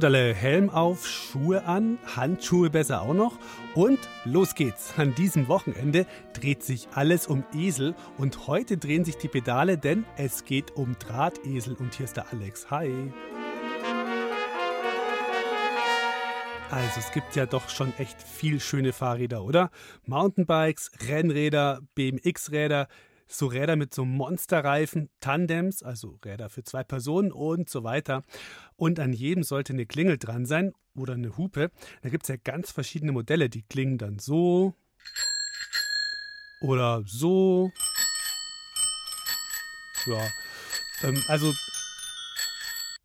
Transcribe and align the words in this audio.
So, 0.00 0.06
Dalle, 0.06 0.32
Helm 0.32 0.70
auf, 0.70 1.06
Schuhe 1.06 1.66
an, 1.66 1.98
Handschuhe 2.16 2.70
besser 2.70 3.02
auch 3.02 3.12
noch. 3.12 3.38
Und 3.74 3.98
los 4.24 4.54
geht's. 4.54 4.94
An 4.96 5.14
diesem 5.14 5.46
Wochenende 5.46 6.06
dreht 6.32 6.62
sich 6.62 6.88
alles 6.94 7.26
um 7.26 7.44
Esel 7.54 7.94
und 8.16 8.46
heute 8.46 8.78
drehen 8.78 9.04
sich 9.04 9.18
die 9.18 9.28
Pedale, 9.28 9.76
denn 9.76 10.06
es 10.16 10.46
geht 10.46 10.74
um 10.74 10.96
Drahtesel. 10.98 11.74
Und 11.74 11.92
hier 11.96 12.04
ist 12.04 12.16
der 12.16 12.32
Alex. 12.32 12.70
Hi. 12.70 13.12
Also 16.70 17.00
es 17.00 17.12
gibt 17.12 17.36
ja 17.36 17.44
doch 17.44 17.68
schon 17.68 17.92
echt 17.98 18.22
viel 18.22 18.58
schöne 18.58 18.94
Fahrräder, 18.94 19.44
oder? 19.44 19.70
Mountainbikes, 20.06 20.92
Rennräder, 21.10 21.80
BMX-Räder, 21.94 22.88
so 23.30 23.46
Räder 23.46 23.76
mit 23.76 23.94
so 23.94 24.04
Monsterreifen, 24.04 25.08
Tandems, 25.20 25.82
also 25.82 26.18
Räder 26.24 26.50
für 26.50 26.64
zwei 26.64 26.82
Personen 26.84 27.32
und 27.32 27.70
so 27.70 27.84
weiter. 27.84 28.24
Und 28.76 28.98
an 28.98 29.12
jedem 29.12 29.44
sollte 29.44 29.72
eine 29.72 29.86
Klingel 29.86 30.18
dran 30.18 30.46
sein 30.46 30.72
oder 30.94 31.14
eine 31.14 31.36
Hupe. 31.36 31.70
Da 32.02 32.08
gibt 32.08 32.24
es 32.24 32.28
ja 32.28 32.36
ganz 32.36 32.72
verschiedene 32.72 33.12
Modelle, 33.12 33.48
die 33.48 33.62
klingen 33.62 33.98
dann 33.98 34.18
so 34.18 34.74
oder 36.60 37.02
so. 37.06 37.70
Ja, 40.06 40.28
ähm, 41.02 41.22
also 41.28 41.52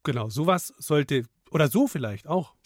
genau, 0.03 0.29
sowas 0.29 0.73
sollte, 0.77 1.23
oder 1.51 1.67
so 1.67 1.87
vielleicht 1.87 2.27
auch. 2.27 2.55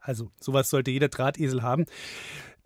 Also 0.00 0.30
sowas 0.40 0.70
sollte 0.70 0.90
jeder 0.90 1.08
Drahtesel 1.08 1.62
haben. 1.62 1.84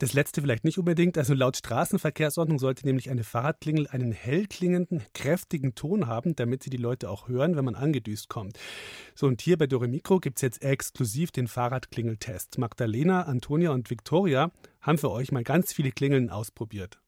Das 0.03 0.15
letzte 0.15 0.41
vielleicht 0.41 0.65
nicht 0.65 0.79
unbedingt. 0.79 1.17
Also 1.17 1.33
laut 1.33 1.57
Straßenverkehrsordnung 1.57 2.59
sollte 2.59 2.85
nämlich 2.85 3.09
eine 3.09 3.23
Fahrradklingel 3.23 3.87
einen 3.87 4.11
hell 4.11 4.49
klingenden, 4.49 5.05
kräftigen 5.15 5.77
Ton 5.77 6.09
haben, 6.09 6.35
damit 6.35 6.65
sie 6.65 6.71
die 6.71 6.77
Leute 6.77 7.09
auch 7.09 7.29
hören, 7.29 7.55
wenn 7.55 7.65
man 7.65 7.77
angedüst 7.77 8.29
kommt. 8.29 8.59
So, 9.15 9.29
und 9.29 9.41
hier 9.41 9.57
bei 9.57 9.69
Dore 9.69 9.87
Mikro 9.87 10.19
gibt 10.19 10.39
es 10.39 10.43
jetzt 10.43 10.61
exklusiv 10.61 11.31
den 11.31 11.47
Fahrradklingeltest. 11.47 12.59
Magdalena, 12.59 13.27
Antonia 13.27 13.71
und 13.71 13.91
Viktoria 13.91 14.51
haben 14.81 14.99
für 14.99 15.13
euch 15.13 15.31
mal 15.31 15.45
ganz 15.45 15.73
viele 15.73 15.93
Klingeln 15.93 16.31
ausprobiert. 16.31 16.99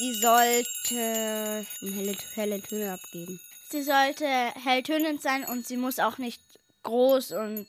Die 0.00 0.14
sollte 0.14 1.64
helle, 1.80 2.16
helle 2.34 2.60
Töne 2.60 2.94
abgeben. 2.94 3.38
Sie 3.70 3.82
sollte 3.84 4.26
helltönend 4.26 5.22
sein 5.22 5.44
und 5.44 5.64
sie 5.64 5.76
muss 5.76 6.00
auch 6.00 6.18
nicht 6.18 6.40
groß 6.82 7.30
und 7.32 7.68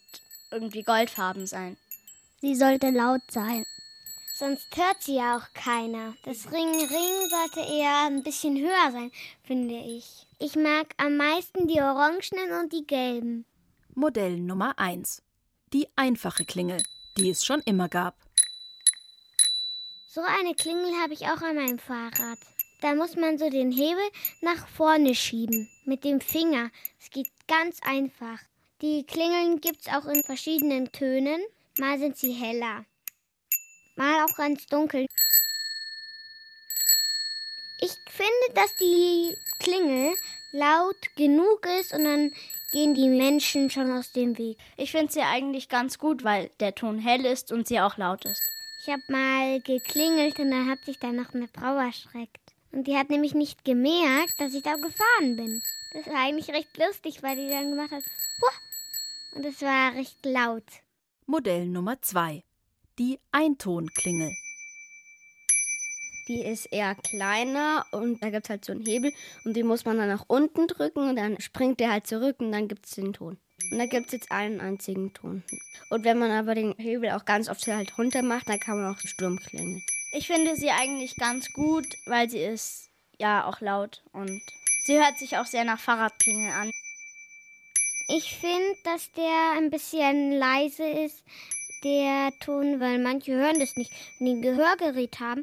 irgendwie 0.52 0.84
goldfarben 0.84 1.48
sein. 1.48 1.78
Sie 2.42 2.56
sollte 2.56 2.90
laut 2.90 3.22
sein. 3.30 3.66
Sonst 4.38 4.68
hört 4.76 5.02
sie 5.02 5.16
ja 5.16 5.38
auch 5.38 5.54
keiner. 5.54 6.14
Das 6.24 6.52
Ring-Ring 6.52 7.30
sollte 7.30 7.62
eher 7.62 8.08
ein 8.08 8.22
bisschen 8.22 8.58
höher 8.58 8.92
sein, 8.92 9.12
finde 9.44 9.76
ich. 9.76 10.28
Ich 10.40 10.58
mag 10.58 10.94
am 10.98 11.16
meisten 11.16 11.68
die 11.68 11.80
orangenen 11.80 12.52
und 12.60 12.74
die 12.74 12.86
gelben. 12.86 13.46
Modell 13.94 14.38
Nummer 14.38 14.78
1. 14.78 15.22
Die 15.72 15.88
einfache 15.96 16.44
Klingel, 16.44 16.84
die 17.18 17.30
es 17.30 17.46
schon 17.46 17.62
immer 17.62 17.88
gab. 17.88 18.18
So 20.08 20.22
eine 20.22 20.54
Klingel 20.54 20.94
habe 21.02 21.14
ich 21.14 21.28
auch 21.28 21.42
an 21.42 21.56
meinem 21.56 21.80
Fahrrad. 21.80 22.40
Da 22.82 22.94
muss 22.94 23.16
man 23.16 23.38
so 23.38 23.50
den 23.50 23.72
Hebel 23.72 24.04
nach 24.42 24.68
vorne 24.68 25.16
schieben 25.16 25.70
mit 25.86 26.04
dem 26.04 26.20
Finger. 26.20 26.72
Es 27.00 27.10
geht 27.10 27.30
ganz 27.48 27.80
einfach. 27.84 28.40
Die 28.86 29.04
Klingeln 29.04 29.62
gibt 29.62 29.82
es 29.82 29.88
auch 29.92 30.06
in 30.06 30.22
verschiedenen 30.22 30.92
Tönen. 30.92 31.42
Mal 31.80 31.98
sind 31.98 32.18
sie 32.18 32.34
heller, 32.34 32.86
mal 33.96 34.24
auch 34.24 34.38
ganz 34.38 34.68
dunkel. 34.68 35.08
Ich 37.82 37.94
finde, 38.08 38.54
dass 38.54 38.76
die 38.76 39.36
Klingel 39.58 40.14
laut 40.52 40.98
genug 41.16 41.66
ist 41.80 41.94
und 41.96 42.04
dann 42.04 42.32
gehen 42.74 42.94
die 42.94 43.10
Menschen 43.10 43.72
schon 43.72 43.92
aus 43.92 44.12
dem 44.12 44.38
Weg. 44.38 44.60
Ich 44.78 44.92
finde 44.92 45.12
sie 45.12 45.22
eigentlich 45.22 45.68
ganz 45.68 45.98
gut, 45.98 46.24
weil 46.24 46.52
der 46.60 46.76
Ton 46.76 47.00
hell 47.00 47.26
ist 47.26 47.52
und 47.52 47.68
sie 47.68 47.80
auch 47.80 47.98
laut 47.98 48.24
ist. 48.26 48.52
Ich 48.82 48.94
habe 48.94 49.02
mal 49.08 49.62
geklingelt 49.62 50.38
und 50.38 50.52
dann 50.52 50.70
hat 50.70 50.86
sich 50.86 51.00
da 51.00 51.12
noch 51.12 51.34
eine 51.34 51.48
Frau 51.48 51.76
erschreckt. 51.78 52.54
Und 52.72 52.86
die 52.86 52.96
hat 52.96 53.10
nämlich 53.10 53.34
nicht 53.34 53.66
gemerkt, 53.66 54.36
dass 54.38 54.54
ich 54.54 54.62
da 54.62 54.76
gefahren 54.76 55.38
bin. 55.38 55.64
Das 55.92 56.06
war 56.06 56.24
eigentlich 56.24 56.50
recht 56.50 56.78
lustig, 56.78 57.24
weil 57.24 57.36
die 57.36 57.50
dann 57.50 57.72
gemacht 57.72 57.90
hat, 57.90 58.04
Huah! 58.42 58.65
Und 59.36 59.46
es 59.46 59.62
war 59.62 59.94
recht 59.94 60.26
laut. 60.26 60.64
Modell 61.26 61.68
Nummer 61.68 62.02
2. 62.02 62.44
Die 62.98 63.20
Eintonklingel. 63.32 64.32
Die 66.28 66.42
ist 66.42 66.66
eher 66.68 66.96
kleiner 66.96 67.86
und 67.92 68.24
da 68.24 68.30
gibt 68.30 68.46
es 68.46 68.50
halt 68.50 68.66
so 68.66 68.72
einen 68.72 68.86
Hebel 68.86 69.14
und 69.44 69.56
den 69.56 69.68
muss 69.68 69.86
man 69.86 69.98
dann 69.98 70.08
nach 70.08 70.26
unten 70.28 70.68
drücken 70.68 71.10
und 71.10 71.18
dann 71.18 71.40
springt 71.40 71.80
der 71.80 71.92
halt 71.92 72.08
zurück 72.08 72.38
und 72.40 72.52
dann 72.52 72.68
gibt 72.68 72.86
es 72.86 72.94
den 72.94 73.14
Ton. 73.14 73.38
Und 73.72 73.78
da 73.78 73.86
gibt 73.86 74.08
es 74.08 74.14
jetzt 74.14 74.32
einen 74.32 74.62
einzigen 74.62 75.14
Ton. 75.14 75.44
Und 75.90 76.04
wenn 76.04 76.18
man 76.18 76.32
aber 76.32 76.56
den 76.56 76.74
Hebel 76.78 77.12
auch 77.12 77.26
ganz 77.26 77.50
oft 77.50 77.66
halt 77.68 77.98
runter 77.98 78.24
macht, 78.24 78.50
dann 78.50 78.60
kann 78.60 78.82
man 78.82 78.94
auch 78.94 79.00
Sturm 79.00 79.38
klingeln. 79.38 79.84
Ich 80.14 80.28
finde 80.28 80.56
sie 80.56 80.72
eigentlich 80.72 81.16
ganz 81.18 81.52
gut, 81.52 81.86
weil 82.06 82.30
sie 82.30 82.40
ist 82.40 82.90
ja 83.20 83.46
auch 83.46 83.60
laut 83.62 84.02
und 84.14 84.42
sie 84.86 84.98
hört 84.98 85.20
sich 85.20 85.38
auch 85.38 85.46
sehr 85.46 85.66
nach 85.66 85.80
Fahrradklingel 85.80 86.52
an. 86.52 86.72
Ich 88.08 88.38
finde, 88.38 88.78
dass 88.84 89.12
der 89.14 89.54
ein 89.58 89.72
bisschen 89.72 90.38
leise 90.38 90.88
ist, 90.88 91.24
der 91.84 92.32
Ton, 92.40 92.80
weil 92.80 93.00
manche 93.00 93.34
hören 93.34 93.60
das 93.60 93.76
nicht. 93.76 93.92
Wenn 94.20 94.28
die 94.28 94.34
ein 94.34 94.42
Gehörgerät 94.42 95.20
haben 95.20 95.42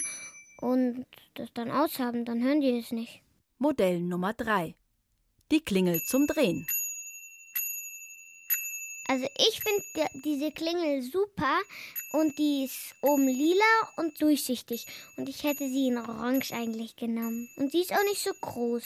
und 0.60 1.06
das 1.34 1.52
dann 1.54 1.72
aushaben, 1.72 2.24
dann 2.24 2.40
hören 2.40 2.60
die 2.60 2.80
das 2.80 2.92
nicht. 2.92 3.20
Modell 3.58 4.00
Nummer 4.00 4.32
3. 4.32 4.74
Die 5.50 5.60
Klingel 5.60 6.00
zum 6.02 6.26
Drehen. 6.28 6.66
Also 9.08 9.26
ich 9.36 9.60
finde 9.60 10.08
diese 10.24 10.52
Klingel 10.52 11.02
super 11.02 11.60
und 12.12 12.38
die 12.38 12.64
ist 12.64 12.94
oben 13.02 13.26
lila 13.26 13.92
und 13.96 14.20
durchsichtig. 14.22 14.86
Und 15.16 15.28
ich 15.28 15.42
hätte 15.42 15.68
sie 15.68 15.88
in 15.88 15.98
Orange 15.98 16.54
eigentlich 16.54 16.94
genommen. 16.94 17.48
Und 17.56 17.72
die 17.72 17.80
ist 17.80 17.92
auch 17.92 18.04
nicht 18.04 18.22
so 18.22 18.30
groß. 18.40 18.84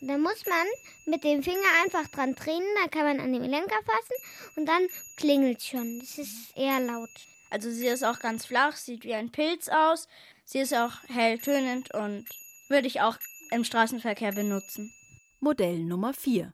Und 0.00 0.08
da 0.08 0.18
muss 0.18 0.46
man 0.46 0.66
mit 1.06 1.24
dem 1.24 1.42
Finger 1.42 1.68
einfach 1.82 2.06
dran 2.08 2.34
drehen, 2.34 2.62
dann 2.80 2.90
kann 2.90 3.04
man 3.04 3.20
an 3.20 3.32
den 3.32 3.44
Lenker 3.44 3.78
fassen 3.84 4.56
und 4.56 4.66
dann 4.66 4.86
klingelt 5.16 5.62
schon. 5.62 5.98
Das 5.98 6.18
ist 6.18 6.56
eher 6.56 6.80
laut. 6.80 7.10
Also 7.50 7.70
sie 7.70 7.86
ist 7.86 8.04
auch 8.04 8.18
ganz 8.18 8.46
flach, 8.46 8.76
sieht 8.76 9.04
wie 9.04 9.14
ein 9.14 9.32
Pilz 9.32 9.68
aus. 9.68 10.08
Sie 10.44 10.60
ist 10.60 10.74
auch 10.74 10.92
helltönend 11.08 11.92
und 11.94 12.26
würde 12.68 12.86
ich 12.86 13.00
auch 13.00 13.16
im 13.50 13.64
Straßenverkehr 13.64 14.32
benutzen. 14.32 14.92
Modell 15.40 15.78
Nummer 15.78 16.12
4. 16.12 16.52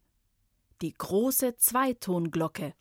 Die 0.82 0.93
große 0.93 1.56
Zweitonglocke. 1.56 2.75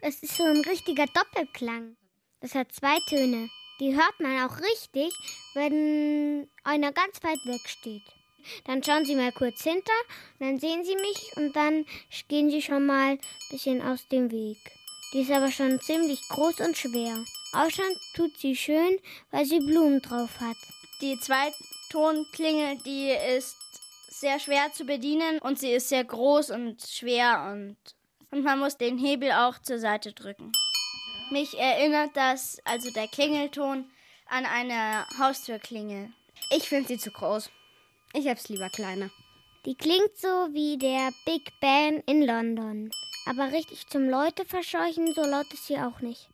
Das 0.00 0.16
ist 0.16 0.36
so 0.36 0.44
ein 0.44 0.62
richtiger 0.68 1.06
Doppelklang. 1.06 1.96
Das 2.40 2.54
hat 2.54 2.72
zwei 2.72 2.98
Töne. 3.08 3.48
Die 3.80 3.94
hört 3.94 4.20
man 4.20 4.48
auch 4.48 4.58
richtig, 4.58 5.12
wenn 5.54 6.48
einer 6.64 6.92
ganz 6.92 7.22
weit 7.22 7.44
weg 7.44 7.68
steht. 7.68 8.15
Dann 8.64 8.82
schauen 8.82 9.04
Sie 9.04 9.14
mal 9.14 9.32
kurz 9.32 9.62
hinter, 9.62 9.92
dann 10.38 10.58
sehen 10.58 10.84
Sie 10.84 10.96
mich 10.96 11.36
und 11.36 11.54
dann 11.54 11.86
gehen 12.28 12.50
Sie 12.50 12.62
schon 12.62 12.86
mal 12.86 13.12
ein 13.12 13.20
bisschen 13.50 13.82
aus 13.82 14.08
dem 14.08 14.30
Weg. 14.30 14.58
Die 15.12 15.20
ist 15.20 15.30
aber 15.30 15.50
schon 15.50 15.80
ziemlich 15.80 16.20
groß 16.28 16.60
und 16.60 16.76
schwer. 16.76 17.24
Ausschauen 17.52 17.96
tut 18.14 18.36
sie 18.38 18.56
schön, 18.56 18.98
weil 19.30 19.46
sie 19.46 19.60
Blumen 19.60 20.02
drauf 20.02 20.40
hat. 20.40 20.56
Die 21.00 21.18
Zweitonklingel, 21.18 22.78
die 22.84 23.10
ist 23.36 23.56
sehr 24.10 24.40
schwer 24.40 24.72
zu 24.72 24.84
bedienen 24.84 25.38
und 25.38 25.58
sie 25.58 25.70
ist 25.70 25.88
sehr 25.88 26.04
groß 26.04 26.50
und 26.50 26.82
schwer 26.82 27.50
und 27.52 27.76
und 28.30 28.42
man 28.42 28.58
muss 28.58 28.76
den 28.76 28.98
Hebel 28.98 29.30
auch 29.32 29.58
zur 29.60 29.78
Seite 29.78 30.12
drücken. 30.12 30.52
Mich 31.30 31.58
erinnert 31.58 32.16
das, 32.16 32.60
also 32.64 32.90
der 32.90 33.08
Klingelton, 33.08 33.90
an 34.26 34.44
eine 34.44 35.06
Haustürklingel. 35.18 36.12
Ich 36.50 36.68
finde 36.68 36.88
sie 36.88 36.98
zu 36.98 37.10
groß. 37.10 37.50
Ich 38.18 38.26
hab's 38.28 38.48
lieber 38.48 38.70
kleiner. 38.70 39.10
Die 39.66 39.74
klingt 39.74 40.16
so 40.16 40.28
wie 40.52 40.78
der 40.78 41.10
Big 41.26 41.52
Ben 41.60 42.00
in 42.06 42.22
London. 42.22 42.90
Aber 43.26 43.52
richtig 43.52 43.88
zum 43.88 44.08
Leute 44.08 44.46
verscheuchen, 44.46 45.12
so 45.12 45.20
laut 45.22 45.52
ist 45.52 45.66
sie 45.66 45.76
auch 45.78 46.00
nicht. 46.00 46.30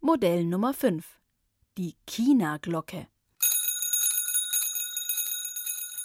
Modell 0.00 0.44
Nummer 0.44 0.74
5. 0.74 1.06
Die 1.78 1.94
China-Glocke. 2.06 3.06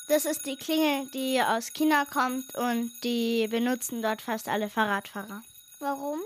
Das 0.10 0.26
ist 0.26 0.46
die 0.46 0.58
Klingel, 0.58 1.08
die 1.12 1.42
aus 1.42 1.74
China 1.74 2.06
kommt 2.06 2.54
und 2.56 2.92
die 3.04 3.48
benutzen 3.48 4.04
dort 4.04 4.22
fast 4.22 4.48
alle 4.48 4.70
Fahrradfahrer. 4.70 5.42
Warum? 5.80 6.20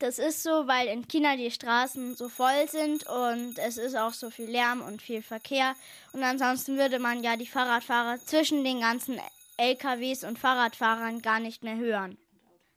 Das 0.00 0.20
ist 0.20 0.44
so, 0.44 0.68
weil 0.68 0.86
in 0.86 1.08
China 1.08 1.36
die 1.36 1.50
Straßen 1.50 2.14
so 2.14 2.28
voll 2.28 2.68
sind 2.68 3.04
und 3.06 3.58
es 3.58 3.78
ist 3.78 3.96
auch 3.96 4.12
so 4.12 4.30
viel 4.30 4.48
Lärm 4.48 4.80
und 4.80 5.02
viel 5.02 5.22
Verkehr. 5.22 5.74
Und 6.12 6.22
ansonsten 6.22 6.78
würde 6.78 7.00
man 7.00 7.24
ja 7.24 7.36
die 7.36 7.48
Fahrradfahrer 7.48 8.20
zwischen 8.24 8.62
den 8.62 8.80
ganzen 8.80 9.20
LKWs 9.56 10.22
und 10.22 10.38
Fahrradfahrern 10.38 11.20
gar 11.20 11.40
nicht 11.40 11.64
mehr 11.64 11.76
hören. 11.76 12.16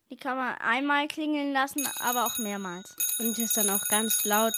Die 0.09 0.17
kann 0.17 0.35
man 0.35 0.55
einmal 0.55 1.07
klingeln 1.07 1.53
lassen, 1.53 1.87
aber 1.99 2.25
auch 2.25 2.39
mehrmals. 2.39 2.95
Und 3.19 3.37
ist 3.37 3.55
dann 3.55 3.69
auch 3.69 3.87
ganz 3.89 4.25
laut. 4.25 4.53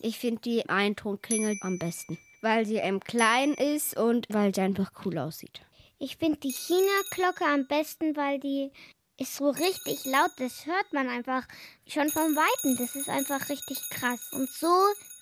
Ich 0.00 0.18
finde 0.18 0.42
die 0.42 0.68
Eintonklingel 0.68 1.56
am 1.60 1.78
besten, 1.78 2.18
weil 2.42 2.66
sie 2.66 2.76
ähm, 2.76 2.98
klein 3.00 3.54
ist 3.54 3.96
und 3.96 4.26
weil 4.28 4.52
sie 4.54 4.60
einfach 4.60 4.90
cool 5.04 5.18
aussieht. 5.18 5.62
Ich 5.98 6.16
finde 6.16 6.40
die 6.40 6.52
China-Glocke 6.52 7.46
am 7.46 7.66
besten, 7.66 8.16
weil 8.16 8.40
die 8.40 8.72
ist 9.18 9.36
so 9.36 9.50
richtig 9.50 10.04
laut. 10.04 10.30
Das 10.38 10.66
hört 10.66 10.92
man 10.92 11.08
einfach 11.08 11.46
schon 11.86 12.08
vom 12.10 12.34
Weiten. 12.34 12.76
Das 12.76 12.96
ist 12.96 13.08
einfach 13.08 13.48
richtig 13.48 13.78
krass. 13.90 14.20
Und 14.32 14.50
so, 14.50 14.72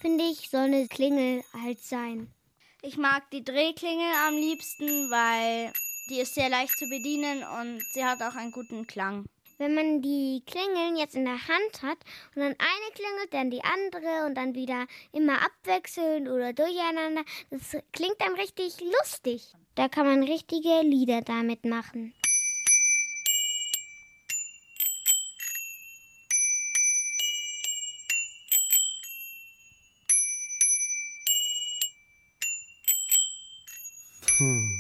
finde 0.01 0.25
ich, 0.25 0.51
soll 0.51 0.63
eine 0.63 0.89
Klingel 0.89 1.45
halt 1.53 1.81
sein. 1.81 2.33
Ich 2.83 2.97
mag 2.97 3.31
die 3.31 3.45
Drehklingel 3.45 4.13
am 4.27 4.35
liebsten, 4.35 5.11
weil 5.11 5.73
die 6.09 6.21
ist 6.21 6.35
sehr 6.35 6.49
leicht 6.49 6.77
zu 6.77 6.89
bedienen 6.89 7.45
und 7.45 7.81
sie 7.93 8.05
hat 8.05 8.23
auch 8.23 8.35
einen 8.35 8.51
guten 8.51 8.87
Klang. 8.87 9.25
Wenn 9.59 9.75
man 9.75 10.03
die 10.03 10.43
Klingeln 10.45 10.97
jetzt 10.97 11.15
in 11.15 11.25
der 11.25 11.47
Hand 11.47 11.83
hat 11.83 11.99
und 12.35 12.43
dann 12.43 12.57
eine 12.59 12.93
klingelt, 12.95 13.33
dann 13.33 13.51
die 13.51 13.63
andere 13.63 14.27
und 14.27 14.35
dann 14.35 14.55
wieder 14.55 14.87
immer 15.13 15.41
abwechselnd 15.45 16.29
oder 16.29 16.53
durcheinander, 16.53 17.23
das 17.51 17.77
klingt 17.93 18.21
dann 18.21 18.35
richtig 18.35 18.81
lustig. 18.81 19.53
Da 19.77 19.89
kann 19.89 20.07
man 20.07 20.25
richtige 20.25 20.81
Lieder 20.83 21.21
damit 21.21 21.65
machen. 21.65 22.13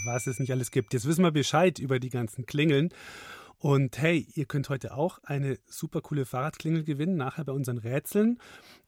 Was 0.04 0.26
es 0.26 0.38
nicht 0.38 0.52
alles 0.52 0.70
gibt. 0.70 0.92
Jetzt 0.92 1.06
wissen 1.06 1.24
wir 1.24 1.30
Bescheid 1.30 1.78
über 1.78 1.98
die 1.98 2.10
ganzen 2.10 2.46
Klingeln. 2.46 2.90
Und 3.58 3.98
hey, 3.98 4.26
ihr 4.34 4.46
könnt 4.46 4.68
heute 4.68 4.94
auch 4.94 5.20
eine 5.22 5.58
super 5.68 6.00
coole 6.00 6.24
Fahrradklingel 6.24 6.82
gewinnen, 6.82 7.16
nachher 7.16 7.44
bei 7.44 7.52
unseren 7.52 7.78
Rätseln. 7.78 8.38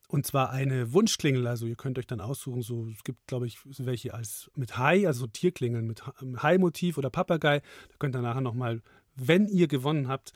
Und 0.08 0.26
zwar 0.26 0.50
eine 0.50 0.92
Wunschklingel. 0.92 1.46
Also 1.46 1.66
ihr 1.66 1.76
könnt 1.76 1.98
euch 1.98 2.06
dann 2.06 2.20
aussuchen, 2.20 2.62
so, 2.62 2.88
es 2.88 3.04
gibt, 3.04 3.26
glaube 3.26 3.46
ich, 3.46 3.58
welche 3.64 4.14
als 4.14 4.50
mit 4.56 4.76
Hai, 4.76 5.06
also 5.06 5.26
Tierklingeln 5.26 5.86
mit 5.86 6.02
Hai-Motiv 6.42 6.98
oder 6.98 7.10
Papagei. 7.10 7.60
Da 7.60 7.96
könnt 7.98 8.16
ihr 8.16 8.22
nachher 8.22 8.40
nochmal, 8.40 8.82
wenn 9.14 9.46
ihr 9.46 9.68
gewonnen 9.68 10.08
habt, 10.08 10.32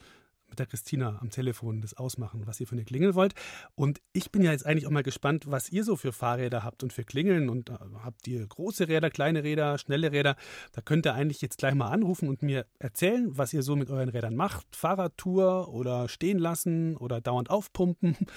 mit 0.49 0.59
der 0.59 0.65
Christina 0.65 1.17
am 1.21 1.29
Telefon 1.29 1.81
das 1.81 1.95
ausmachen, 1.95 2.43
was 2.45 2.59
ihr 2.59 2.67
für 2.67 2.73
eine 2.73 2.85
Klingel 2.85 3.15
wollt. 3.15 3.33
Und 3.75 4.01
ich 4.13 4.31
bin 4.31 4.41
ja 4.41 4.51
jetzt 4.51 4.65
eigentlich 4.65 4.87
auch 4.87 4.91
mal 4.91 5.03
gespannt, 5.03 5.45
was 5.47 5.69
ihr 5.69 5.83
so 5.83 5.95
für 5.95 6.11
Fahrräder 6.11 6.63
habt 6.63 6.83
und 6.83 6.93
für 6.93 7.03
Klingeln. 7.03 7.49
Und 7.49 7.69
äh, 7.69 7.77
habt 8.03 8.27
ihr 8.27 8.45
große 8.45 8.87
Räder, 8.87 9.09
kleine 9.09 9.43
Räder, 9.43 9.77
schnelle 9.77 10.11
Räder? 10.11 10.35
Da 10.73 10.81
könnt 10.81 11.05
ihr 11.05 11.13
eigentlich 11.13 11.41
jetzt 11.41 11.57
gleich 11.57 11.73
mal 11.73 11.89
anrufen 11.89 12.29
und 12.29 12.41
mir 12.41 12.65
erzählen, 12.79 13.37
was 13.37 13.53
ihr 13.53 13.63
so 13.63 13.75
mit 13.75 13.89
euren 13.89 14.09
Rädern 14.09 14.35
macht. 14.35 14.75
Fahrradtour 14.75 15.73
oder 15.73 16.09
stehen 16.09 16.39
lassen 16.39 16.97
oder 16.97 17.21
dauernd 17.21 17.49
aufpumpen. 17.49 18.15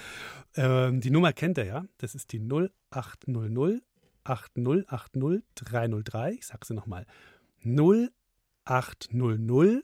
Ähm, 0.55 1.01
die 1.01 1.09
Nummer 1.09 1.33
kennt 1.33 1.57
ihr 1.57 1.65
ja. 1.65 1.85
Das 1.97 2.13
ist 2.13 2.31
die 2.31 2.39
0800 2.39 3.81
8080 4.23 5.43
303. 5.55 6.33
Ich 6.33 6.45
sage 6.45 6.65
sie 6.65 6.73
nochmal. 6.73 7.05
0800 7.65 9.83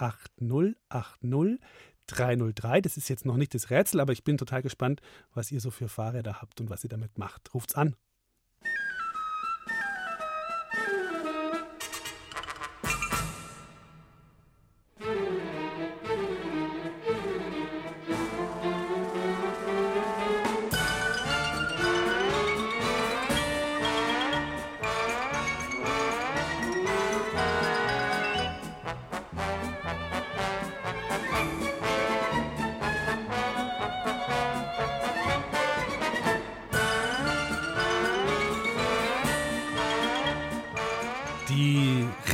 8080 0.00 1.60
303. 2.08 2.80
Das 2.80 2.96
ist 2.96 3.08
jetzt 3.08 3.26
noch 3.26 3.36
nicht 3.36 3.54
das 3.54 3.70
Rätsel, 3.70 4.00
aber 4.00 4.12
ich 4.12 4.24
bin 4.24 4.38
total 4.38 4.62
gespannt, 4.62 5.00
was 5.34 5.52
ihr 5.52 5.60
so 5.60 5.70
für 5.70 5.88
Fahrräder 5.88 6.40
habt 6.40 6.60
und 6.60 6.70
was 6.70 6.82
ihr 6.84 6.90
damit 6.90 7.18
macht. 7.18 7.54
Ruft's 7.54 7.74
an. 7.74 7.94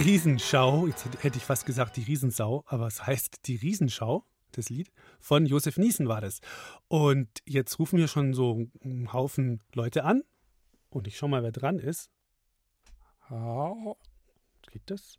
Riesenschau, 0.04 0.86
jetzt 0.86 1.06
hätte 1.22 1.38
ich 1.38 1.44
fast 1.44 1.64
gesagt 1.64 1.96
die 1.96 2.02
Riesensau, 2.02 2.62
aber 2.66 2.86
es 2.86 3.06
heißt 3.06 3.46
die 3.46 3.56
Riesenschau, 3.56 4.26
das 4.52 4.68
Lied, 4.68 4.92
von 5.18 5.46
Josef 5.46 5.78
Niesen 5.78 6.08
war 6.08 6.20
das. 6.20 6.42
Und 6.88 7.30
jetzt 7.46 7.78
rufen 7.78 7.98
wir 7.98 8.06
schon 8.06 8.34
so 8.34 8.66
einen 8.82 9.14
Haufen 9.14 9.62
Leute 9.74 10.04
an. 10.04 10.22
Und 10.90 11.06
ich 11.06 11.16
schau 11.16 11.26
mal, 11.26 11.42
wer 11.42 11.52
dran 11.52 11.78
ist. 11.78 12.10
Oh, 13.30 13.96
geht 14.70 14.82
das? 14.90 15.18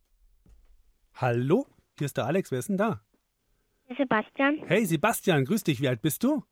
Hallo, 1.16 1.66
hier 1.98 2.06
ist 2.06 2.18
der 2.18 2.28
Alex, 2.28 2.52
wer 2.52 2.60
ist 2.60 2.70
denn 2.70 2.78
da? 2.78 3.02
Sebastian, 3.98 4.62
Hey 4.68 4.86
Sebastian, 4.86 5.46
grüß 5.46 5.64
dich, 5.64 5.82
wie 5.82 5.88
alt 5.88 6.04
bist 6.04 6.24
du? 6.24 6.44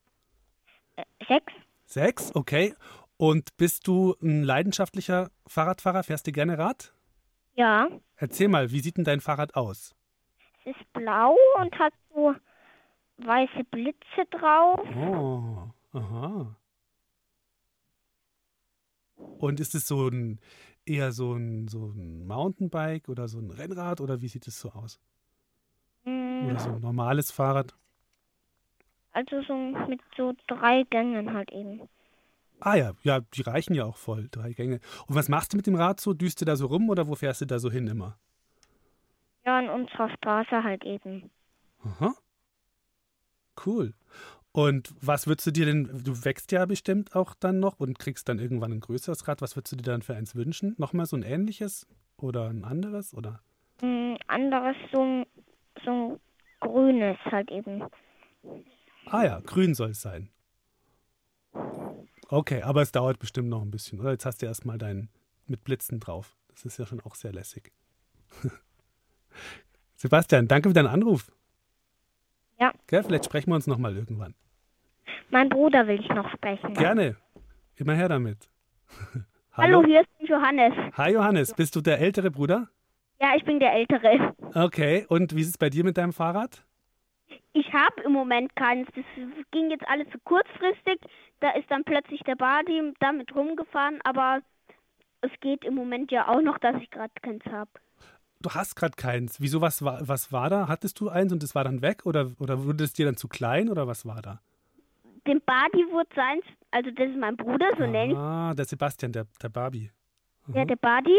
sechs. 1.28 1.52
Sechs, 1.84 2.34
okay. 2.34 2.74
Und 3.16 3.56
bist 3.58 3.86
du 3.86 4.16
ein 4.20 4.42
leidenschaftlicher 4.42 5.30
Fahrradfahrer? 5.46 6.02
Fährst 6.02 6.26
du 6.26 6.32
gerne 6.32 6.58
Rad? 6.58 6.93
Ja, 7.54 7.88
Erzähl 8.16 8.48
mal, 8.48 8.70
wie 8.70 8.80
sieht 8.80 8.96
denn 8.96 9.04
dein 9.04 9.20
Fahrrad 9.20 9.54
aus? 9.54 9.94
es 10.64 10.74
ist 10.76 10.92
blau 10.92 11.36
und 11.60 11.78
hat 11.78 11.92
so 12.14 12.34
weiße 13.18 13.64
Blitze 13.70 14.24
drauf. 14.30 14.80
Oh, 14.96 15.68
aha. 15.92 16.56
Und 19.16 19.60
ist 19.60 19.74
es 19.74 19.86
so 19.86 20.08
ein 20.08 20.40
eher 20.86 21.12
so 21.12 21.34
ein, 21.34 21.68
so 21.68 21.86
ein 21.94 22.26
Mountainbike 22.26 23.08
oder 23.08 23.28
so 23.28 23.38
ein 23.38 23.50
Rennrad 23.50 24.00
oder 24.00 24.20
wie 24.20 24.28
sieht 24.28 24.46
es 24.46 24.60
so 24.60 24.70
aus? 24.70 25.00
Mm, 26.04 26.50
Oder 26.50 26.58
so 26.60 26.70
ein 26.70 26.80
normales 26.80 27.30
Fahrrad? 27.30 27.74
Also 29.12 29.42
so 29.42 29.54
mit 29.88 30.00
so 30.16 30.34
drei 30.46 30.82
Gängen 30.90 31.32
halt 31.32 31.50
eben. 31.52 31.88
Ah 32.60 32.76
ja, 32.76 32.92
ja, 33.02 33.20
die 33.20 33.42
reichen 33.42 33.74
ja 33.74 33.84
auch 33.84 33.96
voll, 33.96 34.28
drei 34.30 34.52
Gänge. 34.52 34.80
Und 35.06 35.14
was 35.16 35.28
machst 35.28 35.52
du 35.52 35.56
mit 35.56 35.66
dem 35.66 35.74
Rad 35.74 36.00
so? 36.00 36.14
Düst 36.14 36.40
du 36.40 36.44
da 36.44 36.56
so 36.56 36.66
rum 36.66 36.88
oder 36.88 37.06
wo 37.08 37.14
fährst 37.14 37.40
du 37.42 37.46
da 37.46 37.58
so 37.58 37.70
hin 37.70 37.86
immer? 37.86 38.18
Ja, 39.44 39.58
an 39.58 39.68
unserer 39.68 40.08
Straße 40.16 40.62
halt 40.62 40.84
eben. 40.84 41.30
Aha. 41.84 42.14
Cool. 43.64 43.94
Und 44.52 44.94
was 45.00 45.26
würdest 45.26 45.46
du 45.48 45.50
dir 45.50 45.66
denn, 45.66 46.02
du 46.04 46.24
wächst 46.24 46.52
ja 46.52 46.64
bestimmt 46.64 47.14
auch 47.16 47.34
dann 47.34 47.58
noch 47.60 47.80
und 47.80 47.98
kriegst 47.98 48.28
dann 48.28 48.38
irgendwann 48.38 48.72
ein 48.72 48.80
größeres 48.80 49.26
Rad. 49.26 49.42
Was 49.42 49.56
würdest 49.56 49.72
du 49.72 49.76
dir 49.76 49.82
dann 49.82 50.02
für 50.02 50.14
eins 50.14 50.34
wünschen? 50.34 50.74
Nochmal 50.78 51.06
so 51.06 51.16
ein 51.16 51.22
ähnliches 51.22 51.86
oder 52.16 52.48
ein 52.48 52.64
anderes? 52.64 53.12
Oder? 53.14 53.40
Ein 53.82 54.16
anderes 54.28 54.76
so, 54.92 55.02
ein- 55.02 55.26
so 55.84 55.90
ein 55.90 56.20
grünes 56.60 57.18
halt 57.26 57.50
eben. 57.50 57.82
Ah 59.06 59.24
ja, 59.24 59.40
grün 59.40 59.74
soll 59.74 59.90
es 59.90 60.00
sein. 60.00 60.30
Okay, 62.28 62.62
aber 62.62 62.82
es 62.82 62.92
dauert 62.92 63.18
bestimmt 63.18 63.48
noch 63.48 63.62
ein 63.62 63.70
bisschen, 63.70 64.00
oder? 64.00 64.12
Jetzt 64.12 64.26
hast 64.26 64.42
du 64.42 64.46
erstmal 64.46 64.78
deinen 64.78 65.08
mit 65.46 65.64
Blitzen 65.64 66.00
drauf. 66.00 66.36
Das 66.48 66.64
ist 66.64 66.78
ja 66.78 66.86
schon 66.86 67.00
auch 67.00 67.14
sehr 67.14 67.32
lässig. 67.32 67.72
Sebastian, 69.96 70.48
danke 70.48 70.68
für 70.68 70.74
deinen 70.74 70.88
Anruf. 70.88 71.30
Ja. 72.58 72.72
Gell, 72.86 73.02
vielleicht 73.02 73.24
sprechen 73.24 73.50
wir 73.50 73.56
uns 73.56 73.66
nochmal 73.66 73.96
irgendwann. 73.96 74.34
Mein 75.30 75.48
Bruder 75.48 75.86
will 75.86 76.00
ich 76.00 76.08
noch 76.08 76.30
sprechen. 76.32 76.74
Gerne. 76.74 77.16
Immer 77.76 77.94
her 77.94 78.08
damit. 78.08 78.48
Hallo, 79.52 79.84
hier 79.84 80.00
ist 80.00 80.28
Johannes. 80.28 80.72
Hi 80.96 81.12
Johannes, 81.12 81.54
bist 81.54 81.76
du 81.76 81.80
der 81.80 82.00
ältere 82.00 82.30
Bruder? 82.30 82.68
Ja, 83.20 83.34
ich 83.36 83.44
bin 83.44 83.60
der 83.60 83.72
Ältere. 83.72 84.34
Okay, 84.54 85.06
und 85.08 85.34
wie 85.34 85.40
ist 85.40 85.48
es 85.48 85.58
bei 85.58 85.70
dir 85.70 85.84
mit 85.84 85.96
deinem 85.96 86.12
Fahrrad? 86.12 86.64
Ich 87.52 87.72
habe 87.72 88.02
im 88.02 88.12
Moment 88.12 88.54
keins. 88.56 88.88
Das 88.94 89.04
ging 89.50 89.70
jetzt 89.70 89.86
alles 89.88 90.06
so 90.12 90.18
kurzfristig. 90.24 91.00
Da 91.40 91.50
ist 91.50 91.70
dann 91.70 91.84
plötzlich 91.84 92.20
der 92.20 92.36
Badi 92.36 92.92
damit 93.00 93.34
rumgefahren, 93.34 94.00
aber 94.04 94.40
es 95.20 95.30
geht 95.40 95.64
im 95.64 95.74
Moment 95.74 96.10
ja 96.10 96.28
auch 96.28 96.40
noch, 96.40 96.58
dass 96.58 96.76
ich 96.80 96.90
gerade 96.90 97.12
keins 97.22 97.44
habe. 97.46 97.70
Du 98.40 98.50
hast 98.50 98.76
gerade 98.76 98.94
keins. 98.96 99.40
Wieso, 99.40 99.60
was 99.60 99.82
war, 99.82 100.06
was 100.06 100.30
war 100.32 100.50
da? 100.50 100.68
Hattest 100.68 101.00
du 101.00 101.08
eins 101.08 101.32
und 101.32 101.42
das 101.42 101.54
war 101.54 101.64
dann 101.64 101.80
weg? 101.80 102.04
Oder, 102.04 102.32
oder 102.38 102.64
wurde 102.64 102.84
es 102.84 102.92
dir 102.92 103.06
dann 103.06 103.16
zu 103.16 103.26
klein 103.26 103.70
oder 103.70 103.86
was 103.86 104.04
war 104.04 104.20
da? 104.20 104.40
Dem 105.26 105.40
Badi 105.46 105.86
wurde 105.90 106.10
seins, 106.14 106.44
also 106.70 106.90
das 106.90 107.08
ist 107.08 107.16
mein 107.16 107.36
Bruder, 107.36 107.70
so 107.78 107.86
nenne 107.86 108.12
ich. 108.12 108.18
Ah, 108.18 108.52
der 108.54 108.66
Sebastian, 108.66 109.12
der, 109.12 109.26
der 109.42 109.48
Barbie. 109.48 109.90
Ja, 110.48 110.64
der 110.66 110.76
Badi, 110.76 111.16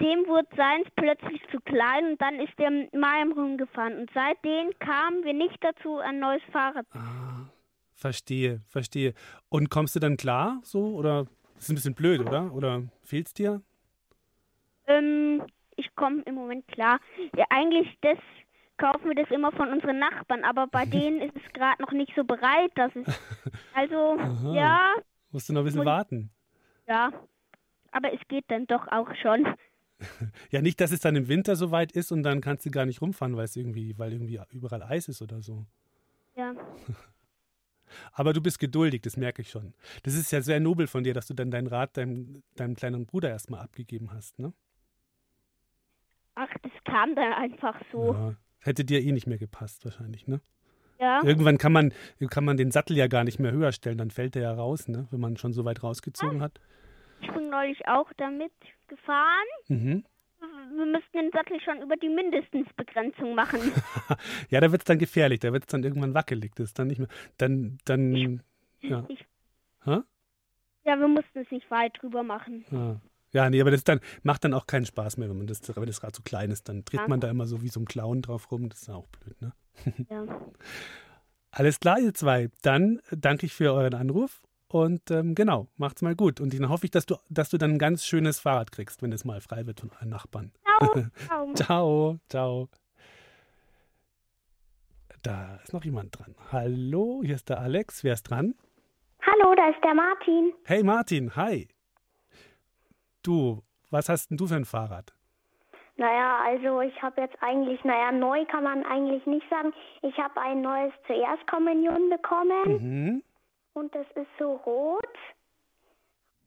dem 0.00 0.26
wurde 0.26 0.48
seins 0.56 0.88
plötzlich 0.96 1.40
zu 1.52 1.60
klein 1.60 2.10
und 2.12 2.20
dann 2.20 2.40
ist 2.40 2.58
der 2.58 2.70
mal 2.98 3.22
im 3.22 3.32
rumgefahren. 3.32 3.98
Und 3.98 4.10
seitdem 4.12 4.76
kamen 4.80 5.22
wir 5.24 5.32
nicht 5.34 5.56
dazu, 5.62 5.98
ein 5.98 6.18
neues 6.18 6.42
Fahrrad 6.50 6.86
zu 6.90 6.98
Ah, 6.98 7.48
verstehe, 7.94 8.60
verstehe. 8.66 9.14
Und 9.48 9.70
kommst 9.70 9.94
du 9.94 10.00
dann 10.00 10.16
klar 10.16 10.58
so? 10.64 10.94
Oder 10.96 11.26
das 11.54 11.64
ist 11.64 11.68
ein 11.70 11.74
bisschen 11.76 11.94
blöd, 11.94 12.20
oder? 12.20 12.52
Oder 12.52 12.82
fehlt's 13.04 13.32
dir? 13.34 13.62
Ähm, 14.86 15.42
ich 15.76 15.94
komme 15.94 16.22
im 16.22 16.34
Moment 16.34 16.66
klar. 16.68 16.98
Ja, 17.36 17.44
eigentlich 17.50 17.96
das 18.00 18.18
kaufen 18.76 19.08
wir 19.08 19.14
das 19.14 19.30
immer 19.30 19.52
von 19.52 19.68
unseren 19.72 19.98
Nachbarn, 19.98 20.44
aber 20.44 20.66
bei 20.66 20.84
denen 20.86 21.20
ist 21.20 21.36
es 21.36 21.52
gerade 21.52 21.80
noch 21.82 21.92
nicht 21.92 22.12
so 22.16 22.24
bereit, 22.24 22.72
dass 22.74 22.90
es. 22.96 23.06
Also, 23.74 24.18
Aha. 24.18 24.54
ja, 24.54 24.90
Musst 25.30 25.48
du 25.48 25.52
noch 25.52 25.60
ein 25.60 25.64
bisschen 25.66 25.84
warten. 25.84 26.30
ja. 26.88 27.12
Aber 27.92 28.12
es 28.12 28.20
geht 28.28 28.44
dann 28.48 28.66
doch 28.66 28.86
auch 28.88 29.08
schon. 29.22 29.46
Ja, 30.52 30.62
nicht, 30.62 30.80
dass 30.80 30.92
es 30.92 31.00
dann 31.00 31.16
im 31.16 31.26
Winter 31.26 31.56
so 31.56 31.72
weit 31.72 31.90
ist 31.90 32.12
und 32.12 32.22
dann 32.22 32.40
kannst 32.40 32.64
du 32.64 32.70
gar 32.70 32.86
nicht 32.86 33.02
rumfahren, 33.02 33.36
weil 33.36 33.46
es 33.46 33.56
irgendwie, 33.56 33.98
weil 33.98 34.12
irgendwie 34.12 34.38
überall 34.52 34.84
Eis 34.84 35.08
ist 35.08 35.22
oder 35.22 35.42
so. 35.42 35.66
Ja. 36.36 36.54
Aber 38.12 38.32
du 38.32 38.40
bist 38.40 38.58
geduldig, 38.58 39.02
das 39.02 39.16
merke 39.16 39.42
ich 39.42 39.50
schon. 39.50 39.74
Das 40.04 40.14
ist 40.14 40.30
ja 40.30 40.40
sehr 40.40 40.60
nobel 40.60 40.86
von 40.86 41.02
dir, 41.02 41.14
dass 41.14 41.26
du 41.26 41.34
dann 41.34 41.50
dein 41.50 41.66
Rad 41.66 41.96
deinem, 41.96 42.42
deinem 42.54 42.76
kleinen 42.76 43.06
Bruder 43.06 43.30
erstmal 43.30 43.60
abgegeben 43.60 44.12
hast, 44.12 44.38
ne? 44.38 44.52
Ach, 46.36 46.48
das 46.62 46.72
kam 46.84 47.16
dann 47.16 47.32
einfach 47.32 47.74
so. 47.90 48.12
Ja. 48.12 48.36
Hätte 48.60 48.84
dir 48.84 49.02
eh 49.02 49.12
nicht 49.12 49.26
mehr 49.26 49.38
gepasst, 49.38 49.84
wahrscheinlich, 49.84 50.28
ne? 50.28 50.40
Ja. 51.00 51.22
Irgendwann 51.24 51.58
kann 51.58 51.72
man, 51.72 51.92
kann 52.30 52.44
man 52.44 52.56
den 52.56 52.70
Sattel 52.70 52.96
ja 52.96 53.06
gar 53.06 53.24
nicht 53.24 53.38
mehr 53.38 53.52
höher 53.52 53.72
stellen, 53.72 53.98
dann 53.98 54.10
fällt 54.10 54.34
der 54.34 54.42
ja 54.42 54.52
raus, 54.52 54.88
ne? 54.88 55.06
Wenn 55.10 55.20
man 55.20 55.36
schon 55.36 55.52
so 55.52 55.64
weit 55.64 55.82
rausgezogen 55.82 56.40
hat. 56.40 56.60
Ich 57.20 57.30
bin 57.32 57.50
neulich 57.50 57.86
auch 57.88 58.10
damit 58.16 58.52
gefahren. 58.88 59.46
Mhm. 59.68 60.04
Wir 60.76 60.86
müssten 60.86 61.18
den 61.18 61.30
Sattel 61.32 61.60
schon 61.60 61.82
über 61.82 61.96
die 61.96 62.08
Mindestensbegrenzung 62.08 63.34
machen. 63.34 63.60
Ja, 64.50 64.60
da 64.60 64.70
wird 64.70 64.82
es 64.82 64.86
dann 64.86 64.98
gefährlich, 64.98 65.40
da 65.40 65.52
wird 65.52 65.64
es 65.64 65.66
dann 65.68 65.82
irgendwann 65.84 66.14
wackelig. 66.14 66.54
Das 66.54 66.66
ist 66.68 66.78
dann 66.78 66.86
nicht 66.88 66.98
mehr. 66.98 67.08
Dann, 67.38 67.78
dann, 67.84 68.40
ja. 68.80 69.04
Ich- 69.08 69.26
Hä? 69.84 69.98
ja, 70.84 70.96
wir 70.98 71.08
mussten 71.08 71.38
es 71.40 71.50
nicht 71.50 71.70
weit 71.70 71.92
drüber 72.00 72.22
machen. 72.22 72.64
Ja. 72.70 73.00
Ja, 73.32 73.50
nee, 73.50 73.60
aber 73.60 73.70
das 73.72 73.84
dann, 73.84 74.00
macht 74.22 74.44
dann 74.44 74.54
auch 74.54 74.66
keinen 74.66 74.86
Spaß 74.86 75.18
mehr, 75.18 75.28
wenn 75.28 75.36
man 75.36 75.46
das, 75.46 75.60
wenn 75.76 75.84
das 75.86 76.02
Rad 76.02 76.16
so 76.16 76.22
klein 76.22 76.50
ist. 76.50 76.68
Dann 76.68 76.82
Ja. 76.92 77.06
man 77.08 77.20
da 77.20 77.28
immer 77.28 77.46
so 77.46 77.60
wie 77.60 77.68
so 77.68 77.78
ein 77.80 77.84
Clown 77.84 78.22
drauf 78.22 78.50
rum. 78.50 78.68
Das 78.70 78.82
ist 78.82 78.88
auch 78.88 79.06
blöd, 79.08 79.40
ne? 79.42 79.52
Ja. 80.08 80.24
Alles 81.50 81.80
klar, 81.80 81.98
ihr 81.98 82.14
zwei. 82.14 82.48
Dann 82.62 83.00
danke 83.10 83.44
ich 83.46 83.52
für 83.54 83.72
euren 83.72 83.94
Anruf 83.94 84.40
und 84.68 85.10
ähm, 85.10 85.34
genau, 85.34 85.68
macht's 85.76 86.02
mal 86.02 86.14
gut. 86.14 86.40
Und 86.40 86.52
dann 86.58 86.68
hoffe 86.68 86.84
ich, 86.86 86.90
dass 86.90 87.06
du, 87.06 87.16
dass 87.30 87.50
du 87.50 87.58
dann 87.58 87.72
ein 87.72 87.78
ganz 87.78 88.04
schönes 88.04 88.40
Fahrrad 88.40 88.70
kriegst, 88.72 89.02
wenn 89.02 89.12
es 89.12 89.24
mal 89.24 89.40
frei 89.40 89.66
wird 89.66 89.80
von 89.80 89.90
allen 89.98 90.10
Nachbarn. 90.10 90.52
Ciao. 91.54 91.54
Ciao. 91.54 92.18
Ciao. 92.28 92.68
Da 95.22 95.56
ist 95.64 95.72
noch 95.72 95.84
jemand 95.84 96.18
dran. 96.18 96.34
Hallo, 96.52 97.22
hier 97.24 97.34
ist 97.34 97.48
der 97.48 97.60
Alex. 97.60 98.04
Wer 98.04 98.14
ist 98.14 98.22
dran? 98.24 98.54
Hallo, 99.22 99.54
da 99.56 99.68
ist 99.70 99.82
der 99.84 99.94
Martin. 99.94 100.52
Hey 100.64 100.82
Martin, 100.82 101.34
hi. 101.34 101.68
Du, 103.22 103.62
was 103.90 104.08
hast 104.08 104.30
denn 104.30 104.36
du 104.36 104.46
für 104.46 104.54
ein 104.54 104.64
Fahrrad? 104.64 105.12
Naja, 105.96 106.38
also 106.46 106.80
ich 106.80 107.02
habe 107.02 107.20
jetzt 107.20 107.34
eigentlich, 107.42 107.82
naja, 107.82 108.12
neu 108.12 108.44
kann 108.46 108.62
man 108.62 108.84
eigentlich 108.84 109.26
nicht 109.26 109.44
sagen. 109.50 109.72
Ich 110.02 110.16
habe 110.16 110.40
ein 110.40 110.62
neues 110.62 110.92
zur 111.08 111.16
Erstkommunion 111.16 112.08
bekommen 112.10 112.78
Mhm. 112.80 113.22
Und 113.78 113.94
das 113.94 114.06
ist 114.14 114.28
so 114.38 114.56
rot 114.56 115.18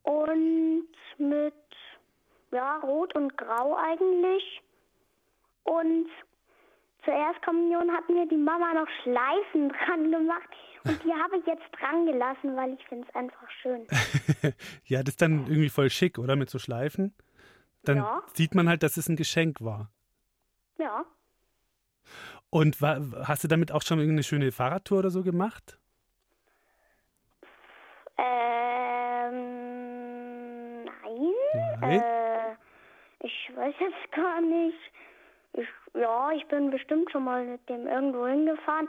und 0.03 0.87
mit, 1.17 1.53
ja, 2.51 2.77
rot 2.79 3.15
und 3.15 3.37
grau 3.37 3.75
eigentlich. 3.77 4.61
Und 5.63 6.07
zur 7.05 7.13
Erstkommunion 7.13 7.91
hat 7.91 8.09
mir 8.09 8.27
die 8.27 8.37
Mama 8.37 8.73
noch 8.73 8.87
Schleifen 9.03 9.69
dran 9.85 10.11
gemacht 10.11 10.49
und 10.83 11.03
die 11.03 11.13
habe 11.13 11.37
ich 11.37 11.45
jetzt 11.45 11.69
dran 11.79 12.05
gelassen, 12.05 12.55
weil 12.55 12.73
ich 12.73 12.85
finde 12.87 13.07
es 13.07 13.15
einfach 13.15 13.49
schön. 13.61 13.87
ja, 14.85 14.99
das 15.01 15.09
ist 15.13 15.21
dann 15.21 15.45
irgendwie 15.47 15.69
voll 15.69 15.89
schick, 15.89 16.17
oder? 16.17 16.35
Mit 16.35 16.49
so 16.49 16.59
Schleifen. 16.59 17.13
Dann 17.83 17.97
Ja. 17.97 18.23
sieht 18.33 18.53
man 18.55 18.67
halt, 18.69 18.83
dass 18.83 18.97
es 18.97 19.07
ein 19.07 19.15
Geschenk 19.15 19.61
war. 19.61 19.91
Ja. 20.77 21.05
Und 22.49 22.81
wa 22.81 22.99
hast 23.27 23.43
du 23.43 23.47
damit 23.47 23.71
auch 23.71 23.81
schon 23.83 23.99
irgendeine 23.99 24.23
schöne 24.23 24.51
Fahrradtour 24.51 24.99
oder 24.99 25.09
so 25.11 25.23
gemacht? 25.23 25.79
Ähm, 29.51 30.85
nein. 30.85 31.33
Nein. 31.81 31.99
Äh, 32.01 32.55
ich 33.25 33.51
weiß 33.55 33.75
jetzt 33.79 34.11
gar 34.15 34.41
nicht. 34.41 34.77
Ich, 35.53 35.67
ja, 35.99 36.31
ich 36.31 36.47
bin 36.47 36.71
bestimmt 36.71 37.11
schon 37.11 37.23
mal 37.25 37.45
mit 37.45 37.67
dem 37.69 37.87
irgendwo 37.87 38.25
hingefahren. 38.27 38.87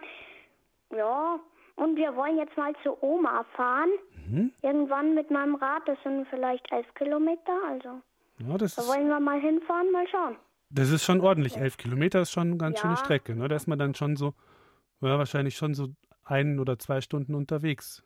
Ja, 0.97 1.39
und 1.77 1.97
wir 1.97 2.15
wollen 2.17 2.39
jetzt 2.39 2.57
mal 2.57 2.73
zu 2.83 2.97
Oma 3.03 3.45
fahren. 3.57 3.91
Mhm. 4.29 4.53
Irgendwann 4.63 5.15
mit 5.15 5.31
meinem 5.31 5.55
Rad. 5.57 5.83
Das 5.87 5.99
sind 6.05 6.27
vielleicht 6.29 6.71
elf 6.71 6.87
Kilometer. 6.95 7.59
Also, 7.69 8.01
Ja, 8.39 8.57
das 8.59 8.75
da 8.77 8.87
wollen 8.87 9.09
wir 9.09 9.21
mal 9.21 9.41
hinfahren, 9.41 9.91
mal 9.91 10.07
schauen. 10.09 10.37
das 10.71 10.91
ist 10.91 11.05
schon 11.05 11.21
ordentlich. 11.21 11.57
Elf 11.57 11.77
Kilometer 11.77 12.21
ist 12.21 12.31
schon 12.33 12.49
eine 12.49 12.57
ganz 12.59 12.79
schöne 12.81 12.95
Ja. 12.95 12.99
Strecke. 12.99 13.35
Ne? 13.35 13.49
Da 13.49 13.57
ist 13.57 13.67
man 13.67 13.79
dann 13.79 13.95
schon 13.95 14.17
so, 14.17 14.35
ja, 15.01 15.19
wahrscheinlich 15.19 15.57
schon 15.57 15.75
so 15.75 15.89
ein 16.25 16.61
oder 16.61 16.79
zwei 16.79 17.01
Stunden 17.01 17.35
unterwegs. 17.35 18.05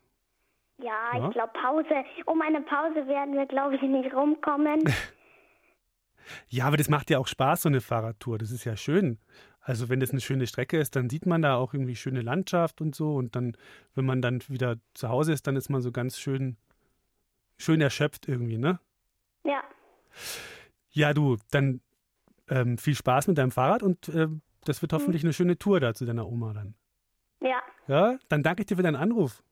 Ja, 0.79 1.17
Ja. 1.17 1.27
ich 1.27 1.33
glaube 1.33 1.51
Pause. 1.59 2.03
Um 2.25 2.41
eine 2.41 2.61
Pause 2.61 3.07
werden 3.07 3.33
wir, 3.35 3.45
glaube 3.45 3.75
ich, 3.75 3.81
nicht 3.81 4.13
rumkommen. 4.13 4.83
Ja, 6.49 6.65
aber 6.65 6.75
das 6.75 6.89
macht 6.89 7.09
ja 7.09 7.19
auch 7.19 7.27
Spaß, 7.27 7.61
so 7.61 7.69
eine 7.69 7.79
Fahrradtour. 7.79 8.37
Das 8.37 8.51
ist 8.51 8.65
ja 8.65 8.75
schön. 8.75 9.17
Also 9.61 9.87
wenn 9.87 10.01
das 10.01 10.11
eine 10.11 10.19
schöne 10.19 10.45
Strecke 10.45 10.77
ist, 10.77 10.97
dann 10.97 11.09
sieht 11.09 11.25
man 11.25 11.41
da 11.41 11.55
auch 11.55 11.73
irgendwie 11.73 11.95
schöne 11.95 12.21
Landschaft 12.21 12.81
und 12.81 12.95
so. 12.95 13.15
Und 13.15 13.35
dann, 13.37 13.55
wenn 13.95 14.05
man 14.05 14.21
dann 14.21 14.41
wieder 14.49 14.75
zu 14.93 15.07
Hause 15.07 15.31
ist, 15.31 15.47
dann 15.47 15.55
ist 15.55 15.69
man 15.69 15.81
so 15.81 15.93
ganz 15.93 16.19
schön, 16.19 16.57
schön 17.57 17.79
erschöpft 17.79 18.27
irgendwie, 18.27 18.57
ne? 18.57 18.79
ja. 19.45 19.63
Ja, 20.91 21.13
du, 21.13 21.37
dann 21.51 21.79
ähm, 22.49 22.77
viel 22.77 22.95
Spaß 22.95 23.27
mit 23.27 23.37
deinem 23.37 23.51
Fahrrad 23.51 23.81
und 23.83 24.09
ähm, 24.09 24.41
das 24.65 24.81
wird 24.81 24.91
hoffentlich 24.91 25.23
eine 25.23 25.31
schöne 25.31 25.57
Tour 25.57 25.79
da 25.79 25.93
zu 25.93 26.05
deiner 26.05 26.27
Oma 26.27 26.51
dann. 26.53 26.75
Ja, 27.39 27.61
Ja, 27.87 28.17
dann 28.29 28.43
danke 28.43 28.63
ich 28.63 28.65
dir 28.65 28.75
für 28.75 28.83
deinen 28.83 28.95
Anruf. 28.95 29.43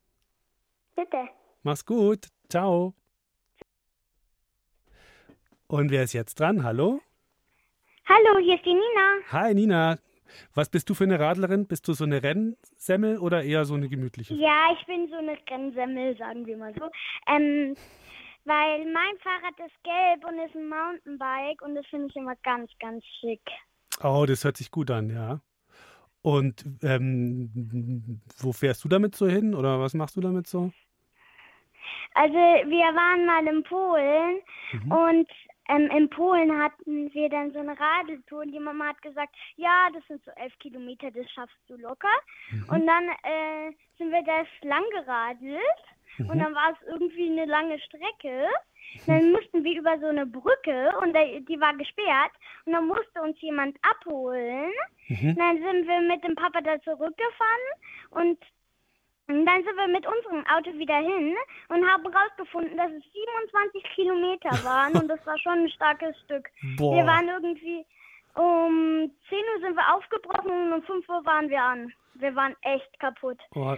Bitte. 0.96 1.30
Mach's 1.64 1.86
gut. 1.86 2.28
Ciao. 2.50 2.94
Und 5.68 5.92
wer 5.92 6.04
ist 6.04 6.14
jetzt 6.14 6.40
dran? 6.40 6.64
Hallo? 6.64 7.02
Hallo, 8.08 8.40
hier 8.40 8.56
ist 8.56 8.66
die 8.66 8.74
Nina. 8.74 9.32
Hi 9.32 9.54
Nina. 9.54 9.98
Was 10.54 10.70
bist 10.70 10.90
du 10.90 10.94
für 10.94 11.06
eine 11.06 11.20
Radlerin? 11.20 11.66
Bist 11.68 11.88
du 11.88 11.94
so 11.94 12.04
eine 12.04 12.22
Rennsemmel 12.22 13.18
oder 13.20 13.44
eher 13.44 13.66
so 13.66 13.74
eine 13.74 13.90
gemütliche? 13.90 14.36
Ja, 14.36 14.68
ich 14.78 14.86
bin 14.86 15.08
so 15.10 15.16
eine 15.16 15.38
Rennsemmel, 15.50 16.18
sagen 16.18 16.46
wir 16.46 16.58
mal 16.58 16.74
so. 16.74 16.90
Ähm, 17.28 17.76
weil 18.44 18.86
mein 18.92 19.18
Fahrrad 19.20 19.58
ist 19.66 19.84
gelb 19.84 20.24
und 20.28 20.40
ist 20.40 20.56
ein 20.56 20.70
Mountainbike 20.70 21.62
und 21.64 21.76
das 21.76 21.86
finde 21.88 22.08
ich 22.10 22.16
immer 22.16 22.36
ganz, 22.44 22.70
ganz 22.80 23.04
schick. 23.20 23.42
Oh, 24.04 24.26
das 24.28 24.44
hört 24.44 24.58
sich 24.58 24.70
gut 24.72 24.92
an, 24.92 25.10
ja. 25.10 25.42
Und 26.22 26.66
ähm, 26.84 28.22
wo 28.38 28.52
fährst 28.52 28.84
du 28.84 28.88
damit 28.88 29.16
so 29.16 29.28
hin 29.28 29.56
oder 29.56 29.80
was 29.80 29.94
machst 29.94 30.16
du 30.16 30.22
damit 30.22 30.48
so? 30.48 30.72
Also 32.14 32.34
wir 32.36 32.96
waren 32.96 33.26
mal 33.26 33.46
in 33.48 33.64
Polen 33.64 34.42
Mhm. 34.74 34.92
und 34.92 35.30
ähm, 35.70 35.90
in 35.92 36.10
Polen 36.10 36.62
hatten 36.62 37.12
wir 37.14 37.30
dann 37.30 37.52
so 37.52 37.60
eine 37.60 37.76
Radeltour 37.80 38.42
und 38.42 38.52
die 38.52 38.60
Mama 38.60 38.86
hat 38.88 39.02
gesagt, 39.02 39.36
ja, 39.56 39.88
das 39.94 40.04
sind 40.08 40.24
so 40.24 40.32
elf 40.36 40.58
Kilometer, 40.60 41.10
das 41.12 41.30
schaffst 41.32 41.58
du 41.68 41.76
locker. 41.78 42.08
Mhm. 42.52 42.70
Und 42.70 42.88
dann 42.88 43.04
äh, 43.24 43.72
sind 43.98 44.12
wir 44.12 44.24
das 44.24 44.48
lang 44.62 44.84
geradelt 44.92 45.62
Mhm. 46.18 46.30
und 46.30 46.40
dann 46.40 46.56
war 46.56 46.72
es 46.72 46.88
irgendwie 46.88 47.30
eine 47.30 47.46
lange 47.46 47.78
Strecke. 47.80 48.48
Dann 49.08 49.32
mussten 49.32 49.64
wir 49.64 49.78
über 49.80 50.00
so 50.00 50.06
eine 50.06 50.26
Brücke 50.26 50.94
und 51.02 51.14
da- 51.14 51.40
die 51.40 51.60
war 51.60 51.76
gesperrt 51.76 52.32
und 52.66 52.74
dann 52.74 52.88
musste 52.88 53.22
uns 53.22 53.40
jemand 53.42 53.76
abholen. 53.82 54.72
Mhm. 55.10 55.36
Dann 55.36 55.58
sind 55.62 55.88
wir 55.88 56.00
mit 56.02 56.24
dem 56.24 56.36
Papa 56.36 56.62
da 56.62 56.80
zurückgefahren 56.82 57.66
und 58.12 58.38
dann 59.28 59.64
sind 59.64 59.76
wir 59.76 59.88
mit 59.88 60.06
unserem 60.06 60.46
Auto 60.48 60.72
wieder 60.78 60.98
hin 60.98 61.36
und 61.70 61.86
haben 61.88 62.06
rausgefunden, 62.06 62.78
dass 62.78 62.92
es 62.92 63.04
27 63.12 63.84
Kilometer 63.96 64.50
waren 64.64 64.94
und 64.94 65.08
das 65.08 65.26
war 65.26 65.38
schon 65.40 65.60
ein 65.64 65.70
starkes 65.70 66.16
Stück. 66.26 66.50
Boah. 66.78 66.96
Wir 66.96 67.06
waren 67.06 67.28
irgendwie 67.28 67.86
um 68.36 69.10
10 69.30 69.38
Uhr 69.56 69.62
sind 69.62 69.76
wir 69.76 69.96
aufgebrochen 69.96 70.52
und 70.52 70.74
um 70.74 70.84
5 70.84 71.10
Uhr 71.10 71.26
waren 71.26 71.50
wir 71.50 71.62
an. 71.62 71.92
Wir 72.16 72.36
waren 72.36 72.56
echt 72.62 73.00
kaputt. 73.00 73.40
Oh, 73.56 73.76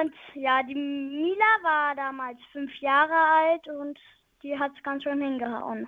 Und 0.00 0.12
ja, 0.34 0.62
die 0.62 0.74
Mila 0.74 1.44
war 1.62 1.94
damals 1.94 2.38
fünf 2.52 2.72
Jahre 2.80 3.14
alt 3.14 3.66
und 3.68 3.98
die 4.42 4.58
hat's 4.58 4.80
ganz 4.82 5.02
schön 5.04 5.20
hingehauen. 5.22 5.86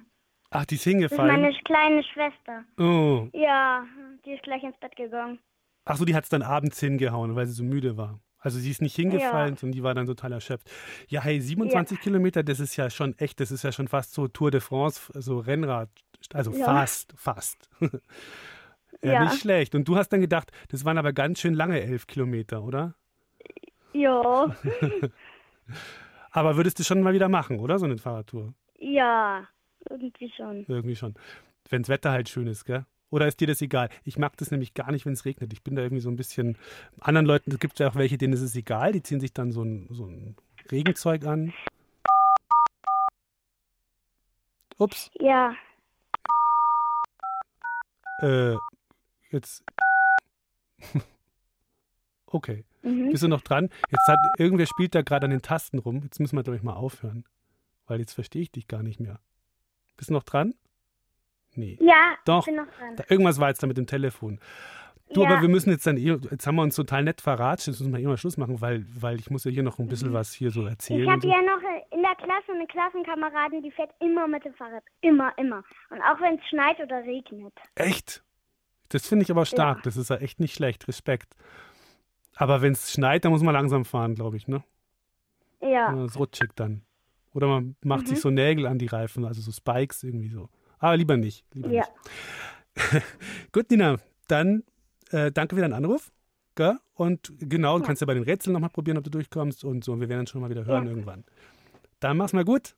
Ach, 0.51 0.65
die 0.65 0.77
ist 0.77 0.87
Das 0.87 0.93
ist 0.93 0.93
hingefallen. 0.93 1.43
meine 1.43 1.55
kleine 1.65 2.03
Schwester. 2.05 2.65
Oh. 2.79 3.29
Ja, 3.33 3.85
die 4.25 4.33
ist 4.33 4.43
gleich 4.45 4.63
ins 4.63 4.79
Bett 4.79 4.97
gegangen. 4.97 5.39
Ach 5.85 5.97
so, 5.97 6.05
die 6.05 6.15
hat 6.15 6.25
es 6.25 6.31
dann 6.31 6.43
abends 6.43 6.81
hingehauen, 6.81 7.35
weil 7.37 7.47
sie 7.47 7.53
so 7.53 7.65
müde 7.65 7.97
war. 7.97 8.19
Also 8.49 8.61
sie 8.61 8.71
ist 8.71 8.81
nicht 8.81 8.97
hingefallen, 8.97 9.57
sondern 9.57 9.73
die 9.73 9.83
war 9.83 9.95
dann 9.95 10.07
total 10.07 10.33
erschöpft. 10.33 10.71
Ja, 11.09 11.21
hey, 11.23 11.39
27 11.39 12.01
Kilometer, 12.01 12.43
das 12.43 12.61
ist 12.61 12.77
ja 12.77 12.89
schon 12.89 13.17
echt, 13.19 13.41
das 13.41 13.51
ist 13.51 13.63
ja 13.63 13.73
schon 13.73 13.89
fast 13.89 14.15
so 14.15 14.27
Tour 14.27 14.51
de 14.51 14.61
France, 14.61 15.13
so 15.15 15.39
Rennrad, 15.39 15.91
also 16.33 16.51
Ja. 16.53 16.65
fast, 16.65 17.13
fast. 17.17 17.69
ja, 19.03 19.13
Ja. 19.13 19.25
nicht 19.25 19.39
schlecht. 19.41 19.75
Und 19.75 19.87
du 19.87 19.97
hast 19.97 20.09
dann 20.09 20.23
gedacht, 20.23 20.51
das 20.69 20.85
waren 20.87 20.97
aber 20.97 21.13
ganz 21.13 21.41
schön 21.41 21.53
lange 21.53 21.79
elf 21.81 22.07
Kilometer, 22.07 22.63
oder? 22.63 22.95
Ja, 23.93 24.57
Aber 26.31 26.57
würdest 26.57 26.79
du 26.79 26.85
schon 26.85 27.03
mal 27.03 27.13
wieder 27.13 27.29
machen, 27.29 27.59
oder? 27.59 27.79
So 27.79 27.85
eine 27.87 27.99
Fahrradtour. 27.99 28.55
ja, 28.79 29.47
irgendwie 29.91 30.31
schon. 30.37 30.65
Irgendwie 30.69 30.97
schon. 30.97 31.15
Wenn 31.69 31.83
das 31.83 31.89
Wetter 31.91 32.11
halt 32.13 32.29
schön 32.29 32.47
ist, 32.47 32.65
gell? 32.65 32.87
Oder 33.11 33.27
ist 33.27 33.41
dir 33.41 33.47
das 33.47 33.63
egal? 33.63 33.89
Ich 34.05 34.19
mag 34.19 34.37
das 34.37 34.51
nämlich 34.51 34.75
gar 34.75 34.93
nicht, 34.93 35.07
wenn 35.07 35.15
es 35.15 35.25
regnet. 35.25 35.53
Ich 35.53 35.63
bin 35.63 35.77
da 35.77 35.83
irgendwie 35.83 36.03
so 36.03 36.11
ein 36.11 36.17
bisschen. 36.17 36.59
Anderen 37.01 37.27
Leuten, 37.27 37.51
es 37.51 37.59
gibt 37.59 37.79
ja 37.79 37.89
auch 37.89 37.95
welche, 37.95 38.19
denen 38.19 38.35
ist 38.35 38.43
es 38.43 38.55
egal. 38.55 38.93
Die 38.93 39.03
ziehen 39.03 39.21
sich 39.21 39.33
dann 39.33 39.51
so 39.51 39.63
ein, 39.63 39.87
so 39.91 40.07
ein 40.07 40.37
Regenzeug 40.71 41.25
an. 41.25 41.53
Ups. 44.77 45.11
Ja, 45.19 45.55
Äh, 48.21 48.57
jetzt. 49.31 49.65
okay. 52.27 52.65
mhm. 52.83 53.11
Bist 53.11 53.23
du 53.23 53.29
noch 53.29 53.43
dran? 53.43 53.71
Jetzt 53.91 54.09
hat 54.09 54.19
irgendwer 54.39 54.67
spielt 54.67 54.95
da 54.95 55.03
gerade 55.03 55.25
an 55.27 55.31
den 55.31 55.43
Tasten 55.43 55.79
rum. 55.79 56.03
Jetzt 56.03 56.19
müssen 56.21 56.37
wir, 56.37 56.43
glaube 56.43 56.57
ich, 56.57 56.63
mal 56.63 56.75
aufhören. 56.75 57.25
Weil 57.87 58.01
jetzt 58.01 58.13
verstehe 58.13 58.43
ich 58.43 58.51
dich 58.51 58.69
gar 58.69 58.83
nicht 58.83 59.01
mehr. 59.01 59.21
Bist 59.97 60.11
du 60.11 60.15
noch 60.15 60.25
dran? 60.25 60.55
Nee. 61.59 61.77
ja, 61.81 62.15
Doch. 62.25 62.41
ich 62.41 62.47
bin 62.47 62.57
noch 62.57 62.71
dran. 62.79 62.97
Da, 62.97 63.05
irgendwas 63.09 63.41
war 63.41 63.49
jetzt 63.49 63.63
da 63.63 63.67
mit 63.67 63.77
dem 63.77 63.87
Telefon. 63.87 64.39
Du, 65.13 65.23
Ja. 65.23 65.31
aber 65.31 65.43
wir 65.43 65.49
müssen 65.49 65.71
jetzt 65.71 65.87
dann 65.87 65.97
eh, 65.97 66.19
jetzt 66.31 66.47
haben 66.47 66.57
wir 66.57 66.63
uns 66.63 66.77
total 66.77 67.03
nett 67.03 67.21
verratscht, 67.21 67.67
jetzt 67.67 67.81
müssen 67.81 67.93
wir 67.93 67.99
eh 68.01 68.07
mal 68.07 68.17
Schluss 68.19 68.37
machen, 68.37 68.61
weil, 68.61 68.85
weil 69.01 69.19
ich 69.19 69.31
muss 69.31 69.43
ja 69.45 69.51
hier 69.51 69.63
noch 69.63 69.79
ein 69.79 69.89
bisschen 69.89 70.13
was 70.13 70.33
hier 70.33 70.51
so 70.51 70.67
erzählen. 70.67 71.03
Ich 71.05 71.09
habe 71.09 71.21
so. 71.23 71.29
ja 71.29 71.39
noch 71.41 71.63
in 71.91 72.03
der 72.03 72.15
Klasse 72.15 72.53
eine 72.55 72.67
Klassenkameradin, 72.67 73.63
die 73.63 73.71
fährt 73.71 73.91
immer 74.01 74.29
mit 74.29 74.45
dem 74.45 74.53
Fahrrad. 74.55 74.83
Immer, 75.01 75.33
immer. 75.39 75.65
Und 75.91 76.01
auch 76.03 76.21
wenn 76.21 76.35
es 76.39 76.45
schneit 76.49 76.79
oder 76.79 77.03
regnet. 77.05 77.55
Echt? 77.75 78.23
Das 78.91 79.07
finde 79.09 79.25
ich 79.25 79.31
aber 79.31 79.47
stark, 79.47 79.83
das 79.83 79.97
ist 79.97 80.11
ja 80.11 80.17
echt 80.17 80.41
nicht 80.41 80.55
schlecht, 80.55 80.87
Respekt. 80.89 81.35
Aber 82.37 82.61
wenn 82.63 82.73
es 82.73 82.93
schneit, 82.93 83.25
dann 83.25 83.33
muss 83.33 83.43
man 83.43 83.55
langsam 83.55 83.85
fahren, 83.85 84.15
glaube 84.15 84.37
ich, 84.37 84.47
ne? 84.47 84.63
Ja. 85.61 85.93
Das 85.95 86.19
rutschig 86.19 86.51
dann. 86.55 86.83
Oder 87.35 87.49
man 87.49 87.77
macht 87.83 88.03
Mhm. 88.03 88.07
sich 88.07 88.21
so 88.21 88.31
Nägel 88.31 88.67
an 88.67 88.79
die 88.79 88.87
Reifen, 88.87 89.25
also 89.25 89.41
so 89.41 89.51
Spikes 89.53 90.03
irgendwie 90.05 90.29
so. 90.29 90.49
Aber 90.79 90.97
lieber 90.97 91.17
nicht. 91.17 91.45
Lieber 91.53 91.71
Ja. 91.71 91.85
nicht. 92.77 93.03
Gut, 93.53 93.71
Nina, 93.71 93.97
dann 94.29 94.63
äh, 95.11 95.33
danke 95.33 95.57
für 95.57 95.63
deinen 95.63 95.73
Anruf. 95.73 96.13
Gell? 96.55 96.77
Und 96.95 97.33
genau, 97.39 97.79
du 97.79 97.85
kannst 97.85 98.01
ja 98.03 98.07
bei 98.07 98.15
den 98.15 98.23
Rätseln 98.25 98.53
nochmal 98.53 98.71
probieren, 98.71 98.99
ob 98.99 99.05
du 99.05 99.11
durchkommst 99.11 99.65
und 99.65 99.85
so. 99.85 99.99
Wir 100.01 100.09
werden 100.09 100.21
uns 100.21 100.31
schon 100.31 100.41
mal 100.41 100.51
wieder 100.51 100.65
hören 100.65 100.85
Ja. 100.85 100.91
irgendwann. 100.91 101.25
Dann 102.01 102.17
mach's 102.17 102.33
mal 102.33 102.45
gut. 102.45 102.75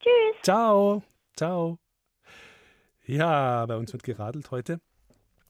Tschüss. 0.00 0.42
Ciao. 0.42 1.02
Ciao. 1.36 1.78
Ja, 3.06 3.64
bei 3.66 3.76
uns 3.76 3.92
wird 3.92 4.02
geradelt 4.02 4.50
heute. 4.50 4.80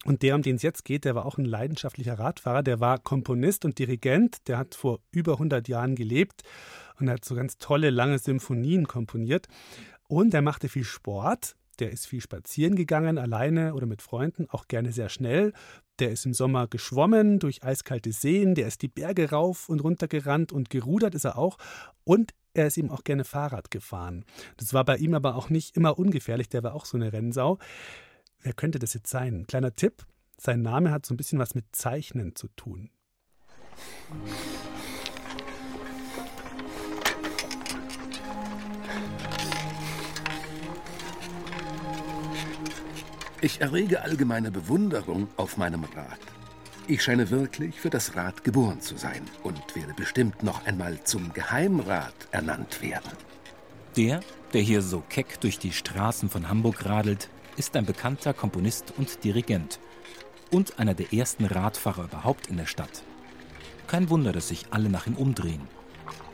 Und 0.05 0.23
der, 0.23 0.35
um 0.37 0.43
den 0.43 0.57
es 0.57 0.63
jetzt 0.63 0.85
geht, 0.85 1.05
der 1.05 1.15
war 1.15 1.27
auch 1.27 1.37
ein 1.39 1.45
leidenschaftlicher 1.45 2.19
Radfahrer. 2.19 2.63
Der 2.63 2.79
war 2.81 2.99
Komponist 2.99 3.65
und 3.65 3.79
Dirigent. 3.79 4.47
Der 4.47 4.59
hat 4.59 4.75
vor 4.75 5.01
über 5.11 5.33
100 5.35 5.67
Jahren 5.69 5.97
gelebt 5.97 6.43
und 7.01 7.11
hat 7.11 7.25
so 7.25 7.35
ganz 7.35 7.59
tolle, 7.59 7.91
lange 7.91 8.19
Symphonien 8.19 8.87
komponiert. 8.87 9.49
Und 10.09 10.35
er 10.35 10.43
machte 10.43 10.69
viel 10.69 10.85
Sport. 10.85 11.57
Der 11.79 11.91
ist 11.91 12.07
viel 12.07 12.21
spazieren 12.21 12.75
gegangen, 12.75 13.19
alleine 13.19 13.75
oder 13.75 13.87
mit 13.87 14.01
Freunden, 14.01 14.49
auch 14.49 14.67
gerne 14.67 14.93
sehr 14.93 15.11
schnell. 15.11 15.53
Der 15.99 16.11
ist 16.11 16.25
im 16.25 16.33
Sommer 16.33 16.69
geschwommen 16.69 17.39
durch 17.39 17.63
eiskalte 17.63 18.13
Seen. 18.13 18.55
Der 18.55 18.67
ist 18.67 18.83
die 18.83 18.89
Berge 18.89 19.31
rauf 19.31 19.69
und 19.69 19.81
runter 19.81 20.09
gerannt 20.09 20.53
und 20.53 20.71
gerudert 20.71 21.15
ist 21.15 21.25
er 21.25 21.37
auch. 21.37 21.59
Und 22.05 22.33
er 22.55 22.67
ist 22.67 22.79
eben 22.79 22.91
auch 22.91 23.05
gerne 23.05 23.25
Fahrrad 23.25 23.71
gefahren. 23.71 24.25
Das 24.57 24.73
war 24.73 24.85
bei 24.85 24.97
ihm 24.97 25.15
aber 25.15 25.37
auch 25.37 25.51
nicht 25.51 25.77
immer 25.77 25.99
ungefährlich. 25.99 26.49
Der 26.49 26.63
war 26.63 26.75
auch 26.75 26.87
so 26.87 26.97
eine 26.97 27.13
Rennsau. 27.13 27.59
Wer 28.41 28.55
könnte 28.55 28.79
das 28.79 28.95
jetzt 28.95 29.11
sein? 29.11 29.47
Kleiner 29.47 29.75
Tipp: 29.77 30.07
Sein 30.39 30.63
Name 30.63 30.91
hat 30.91 31.05
so 31.05 31.13
ein 31.13 31.19
bisschen 31.19 31.39
was 31.39 31.55
mit 31.55 31.65
Zeichnen 31.73 32.35
zu 32.35 32.49
tun. 32.49 32.91
Ich 43.43 43.61
errege 43.61 44.01
allgemeine 44.01 44.51
Bewunderung 44.51 45.29
auf 45.37 45.59
meinem 45.59 45.85
Rad. 45.85 46.19
Ich 46.89 47.03
scheine 47.03 47.29
wirklich 47.29 47.79
für 47.79 47.91
das 47.91 48.17
Rad 48.17 48.45
geboren 48.45 48.81
zu 48.81 48.97
sein 48.97 49.23
und 49.43 49.77
werde 49.77 49.93
bestimmt 49.93 50.43
noch 50.43 50.65
einmal 50.65 51.03
zum 51.05 51.33
Geheimrat 51.35 52.15
ernannt 52.31 52.81
werden. 52.81 53.11
Der, 53.97 54.21
der 54.55 54.63
hier 54.63 54.81
so 54.81 55.03
keck 55.07 55.39
durch 55.41 55.59
die 55.59 55.73
Straßen 55.73 56.31
von 56.31 56.49
Hamburg 56.49 56.87
radelt, 56.87 57.29
ist 57.59 57.77
ein 57.77 57.85
bekannter 57.85 58.33
Komponist 58.33 58.95
und 58.97 59.23
Dirigent 59.23 59.81
und 60.51 60.79
einer 60.79 60.95
der 60.95 61.13
ersten 61.13 61.45
Radfahrer 61.45 62.05
überhaupt 62.05 62.47
in 62.47 62.57
der 62.57 62.67
Stadt. 62.67 63.03
Kein 63.87 64.09
Wunder, 64.09 64.33
dass 64.33 64.49
sich 64.49 64.67
alle 64.71 64.89
nach 64.89 65.07
ihm 65.07 65.17
umdrehen. 65.17 65.69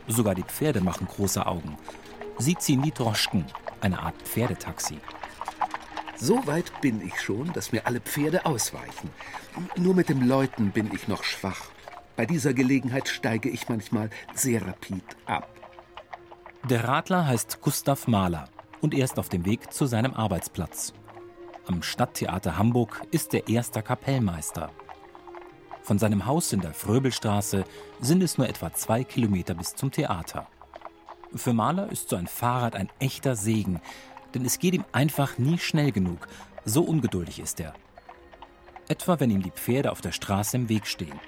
Sogar 0.06 0.36
die 0.36 0.44
Pferde 0.44 0.80
machen 0.80 1.08
große 1.08 1.44
Augen. 1.46 1.76
Sie 2.38 2.56
ziehen 2.56 2.82
die 2.82 2.92
Droschken, 2.92 3.44
eine 3.80 4.00
Art 4.00 4.20
Pferdetaxi. 4.22 4.98
So 6.22 6.46
weit 6.46 6.80
bin 6.80 7.04
ich 7.04 7.20
schon, 7.20 7.52
dass 7.52 7.72
mir 7.72 7.84
alle 7.84 7.98
Pferde 7.98 8.46
ausweichen. 8.46 9.10
Nur 9.76 9.92
mit 9.92 10.08
dem 10.08 10.22
Läuten 10.22 10.70
bin 10.70 10.88
ich 10.94 11.08
noch 11.08 11.24
schwach. 11.24 11.72
Bei 12.14 12.26
dieser 12.26 12.54
Gelegenheit 12.54 13.08
steige 13.08 13.48
ich 13.48 13.68
manchmal 13.68 14.08
sehr 14.32 14.64
rapid 14.64 15.02
ab. 15.26 15.48
Der 16.70 16.84
Radler 16.84 17.26
heißt 17.26 17.60
Gustav 17.60 18.06
Mahler 18.06 18.44
und 18.80 18.94
er 18.94 19.04
ist 19.04 19.18
auf 19.18 19.30
dem 19.30 19.44
Weg 19.44 19.72
zu 19.72 19.86
seinem 19.86 20.14
Arbeitsplatz. 20.14 20.92
Am 21.66 21.82
Stadttheater 21.82 22.56
Hamburg 22.56 23.02
ist 23.10 23.34
er 23.34 23.48
erster 23.48 23.82
Kapellmeister. 23.82 24.70
Von 25.82 25.98
seinem 25.98 26.24
Haus 26.24 26.52
in 26.52 26.60
der 26.60 26.72
Fröbelstraße 26.72 27.64
sind 27.98 28.22
es 28.22 28.38
nur 28.38 28.48
etwa 28.48 28.72
zwei 28.72 29.02
Kilometer 29.02 29.54
bis 29.54 29.74
zum 29.74 29.90
Theater. 29.90 30.46
Für 31.34 31.52
Mahler 31.52 31.90
ist 31.90 32.10
so 32.10 32.14
ein 32.16 32.28
Fahrrad 32.28 32.76
ein 32.76 32.90
echter 33.00 33.34
Segen, 33.34 33.80
denn 34.34 34.44
es 34.44 34.58
geht 34.58 34.74
ihm 34.74 34.84
einfach 34.92 35.38
nie 35.38 35.58
schnell 35.58 35.92
genug. 35.92 36.28
So 36.64 36.82
ungeduldig 36.82 37.40
ist 37.40 37.60
er. 37.60 37.74
Etwa 38.88 39.20
wenn 39.20 39.30
ihm 39.30 39.42
die 39.42 39.50
Pferde 39.50 39.90
auf 39.90 40.00
der 40.00 40.12
Straße 40.12 40.56
im 40.56 40.68
Weg 40.68 40.86
stehen. 40.86 41.18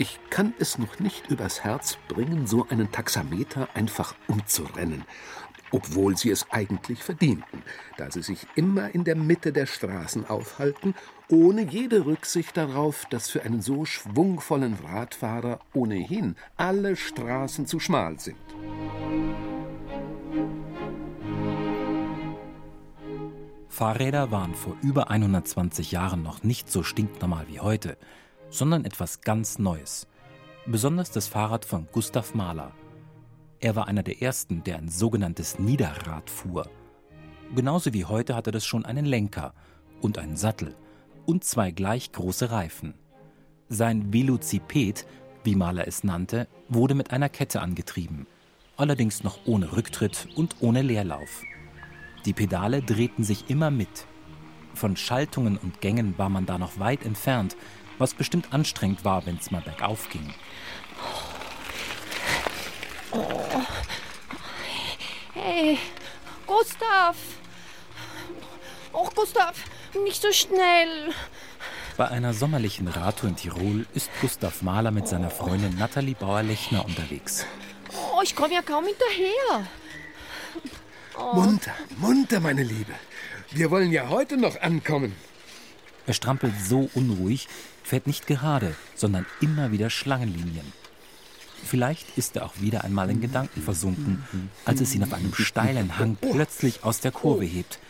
Ich 0.00 0.20
kann 0.30 0.54
es 0.60 0.78
noch 0.78 1.00
nicht 1.00 1.28
übers 1.28 1.64
Herz 1.64 1.98
bringen, 2.06 2.46
so 2.46 2.66
einen 2.68 2.92
Taxameter 2.92 3.68
einfach 3.74 4.14
umzurennen, 4.28 5.04
obwohl 5.72 6.16
sie 6.16 6.30
es 6.30 6.46
eigentlich 6.50 7.02
verdienten, 7.02 7.64
da 7.96 8.08
sie 8.08 8.22
sich 8.22 8.46
immer 8.54 8.94
in 8.94 9.02
der 9.02 9.16
Mitte 9.16 9.52
der 9.52 9.66
Straßen 9.66 10.24
aufhalten, 10.26 10.94
ohne 11.28 11.62
jede 11.62 12.06
Rücksicht 12.06 12.56
darauf, 12.56 13.06
dass 13.10 13.28
für 13.28 13.42
einen 13.42 13.60
so 13.60 13.84
schwungvollen 13.84 14.74
Radfahrer 14.84 15.58
ohnehin 15.74 16.36
alle 16.56 16.94
Straßen 16.94 17.66
zu 17.66 17.80
schmal 17.80 18.20
sind. 18.20 18.36
Fahrräder 23.78 24.32
waren 24.32 24.56
vor 24.56 24.74
über 24.82 25.08
120 25.08 25.92
Jahren 25.92 26.24
noch 26.24 26.42
nicht 26.42 26.68
so 26.68 26.82
stinknormal 26.82 27.46
wie 27.46 27.60
heute, 27.60 27.96
sondern 28.50 28.84
etwas 28.84 29.20
ganz 29.20 29.60
Neues. 29.60 30.08
Besonders 30.66 31.12
das 31.12 31.28
Fahrrad 31.28 31.64
von 31.64 31.86
Gustav 31.92 32.34
Mahler. 32.34 32.72
Er 33.60 33.76
war 33.76 33.86
einer 33.86 34.02
der 34.02 34.20
ersten, 34.20 34.64
der 34.64 34.78
ein 34.78 34.88
sogenanntes 34.88 35.60
Niederrad 35.60 36.28
fuhr. 36.28 36.68
Genauso 37.54 37.94
wie 37.94 38.04
heute 38.04 38.34
hatte 38.34 38.50
das 38.50 38.66
schon 38.66 38.84
einen 38.84 39.06
Lenker 39.06 39.54
und 40.00 40.18
einen 40.18 40.36
Sattel 40.36 40.74
und 41.24 41.44
zwei 41.44 41.70
gleich 41.70 42.10
große 42.10 42.50
Reifen. 42.50 42.94
Sein 43.68 44.12
Velociped, 44.12 45.06
wie 45.44 45.54
Mahler 45.54 45.86
es 45.86 46.02
nannte, 46.02 46.48
wurde 46.68 46.96
mit 46.96 47.12
einer 47.12 47.28
Kette 47.28 47.60
angetrieben, 47.60 48.26
allerdings 48.76 49.22
noch 49.22 49.38
ohne 49.46 49.76
Rücktritt 49.76 50.26
und 50.34 50.56
ohne 50.58 50.82
Leerlauf. 50.82 51.44
Die 52.28 52.34
Pedale 52.34 52.82
drehten 52.82 53.24
sich 53.24 53.48
immer 53.48 53.70
mit. 53.70 54.04
Von 54.74 54.98
Schaltungen 54.98 55.56
und 55.56 55.80
Gängen 55.80 56.18
war 56.18 56.28
man 56.28 56.44
da 56.44 56.58
noch 56.58 56.78
weit 56.78 57.06
entfernt, 57.06 57.56
was 57.96 58.12
bestimmt 58.12 58.52
anstrengend 58.52 59.02
war, 59.02 59.24
wenn 59.24 59.38
es 59.38 59.50
mal 59.50 59.62
bergauf 59.62 60.10
ging. 60.10 60.34
Oh. 63.12 63.62
Hey, 65.32 65.78
Gustav! 66.46 67.16
Och, 68.92 69.14
Gustav, 69.14 69.64
nicht 70.04 70.20
so 70.20 70.30
schnell. 70.30 71.14
Bei 71.96 72.08
einer 72.08 72.34
sommerlichen 72.34 72.88
Radtour 72.88 73.30
in 73.30 73.36
Tirol 73.36 73.86
ist 73.94 74.10
Gustav 74.20 74.60
Mahler 74.60 74.90
mit 74.90 75.08
seiner 75.08 75.30
Freundin 75.30 75.78
Nathalie 75.78 76.14
Bauer-Lechner 76.14 76.84
unterwegs. 76.84 77.46
Oh, 78.12 78.20
ich 78.22 78.36
komme 78.36 78.52
ja 78.52 78.60
kaum 78.60 78.84
hinterher. 78.84 79.66
Oh. 81.18 81.34
Munter, 81.34 81.72
munter, 81.96 82.40
meine 82.40 82.62
Liebe. 82.62 82.92
Wir 83.50 83.70
wollen 83.70 83.90
ja 83.90 84.08
heute 84.08 84.36
noch 84.36 84.60
ankommen. 84.60 85.14
Er 86.06 86.14
strampelt 86.14 86.54
so 86.64 86.88
unruhig, 86.94 87.48
fährt 87.82 88.06
nicht 88.06 88.26
gerade, 88.26 88.74
sondern 88.94 89.26
immer 89.40 89.72
wieder 89.72 89.90
Schlangenlinien. 89.90 90.72
Vielleicht 91.64 92.16
ist 92.16 92.36
er 92.36 92.46
auch 92.46 92.60
wieder 92.60 92.84
einmal 92.84 93.10
in 93.10 93.20
Gedanken 93.20 93.62
versunken, 93.62 94.22
als 94.64 94.80
es 94.80 94.94
ihn 94.94 95.02
auf 95.02 95.12
einem 95.12 95.34
steilen 95.34 95.98
Hang 95.98 96.16
plötzlich 96.16 96.84
aus 96.84 97.00
der 97.00 97.10
Kurve 97.10 97.44
hebt. 97.44 97.80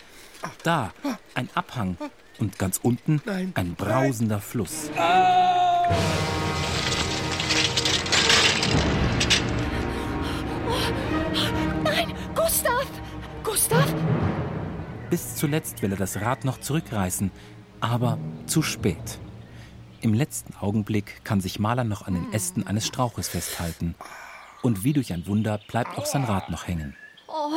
Da, 0.62 0.92
ein 1.34 1.50
Abhang 1.54 1.98
und 2.38 2.58
ganz 2.58 2.80
unten 2.82 3.20
ein 3.54 3.74
brausender 3.74 4.40
Fluss. 4.40 4.90
Nein, 4.96 5.96
Gustav! 13.68 13.94
Bis 15.10 15.36
zuletzt 15.36 15.82
will 15.82 15.92
er 15.92 15.98
das 15.98 16.20
Rad 16.22 16.44
noch 16.44 16.58
zurückreißen, 16.58 17.30
aber 17.80 18.18
zu 18.46 18.62
spät. 18.62 19.18
Im 20.00 20.14
letzten 20.14 20.54
Augenblick 20.56 21.22
kann 21.24 21.40
sich 21.40 21.58
Maler 21.58 21.84
noch 21.84 22.06
an 22.06 22.14
den 22.14 22.32
Ästen 22.32 22.66
eines 22.66 22.86
Strauches 22.86 23.28
festhalten. 23.28 23.94
Und 24.62 24.84
wie 24.84 24.94
durch 24.94 25.12
ein 25.12 25.26
Wunder 25.26 25.60
bleibt 25.68 25.98
auch 25.98 26.06
sein 26.06 26.24
Rad 26.24 26.50
noch 26.50 26.66
hängen. 26.66 26.96
Oh, 27.26 27.50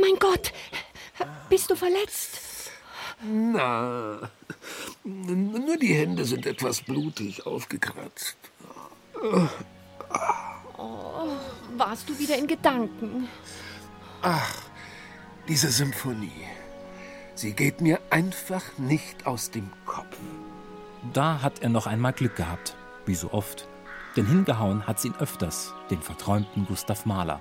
mein 0.00 0.18
Gott! 0.20 0.52
Bist 1.48 1.70
du 1.70 1.74
verletzt? 1.74 2.70
Na, 3.24 4.30
nur 5.02 5.76
die 5.76 5.94
Hände 5.94 6.24
sind 6.24 6.46
etwas 6.46 6.82
blutig 6.82 7.44
aufgekratzt. 7.44 8.36
Oh, 10.76 11.26
warst 11.76 12.08
du 12.08 12.16
wieder 12.16 12.36
in 12.36 12.46
Gedanken? 12.46 13.28
Ach, 14.22 14.67
diese 15.48 15.70
Symphonie. 15.70 16.46
Sie 17.34 17.52
geht 17.52 17.80
mir 17.80 18.00
einfach 18.10 18.62
nicht 18.76 19.26
aus 19.26 19.50
dem 19.50 19.70
Kopf. 19.86 20.16
Da 21.12 21.40
hat 21.40 21.60
er 21.60 21.70
noch 21.70 21.86
einmal 21.86 22.12
Glück 22.12 22.36
gehabt, 22.36 22.76
wie 23.06 23.14
so 23.14 23.32
oft. 23.32 23.66
Denn 24.16 24.26
hingehauen 24.26 24.86
hat's 24.86 25.04
ihn 25.04 25.14
öfters, 25.18 25.72
den 25.90 26.02
verträumten 26.02 26.66
Gustav 26.66 27.06
Mahler. 27.06 27.40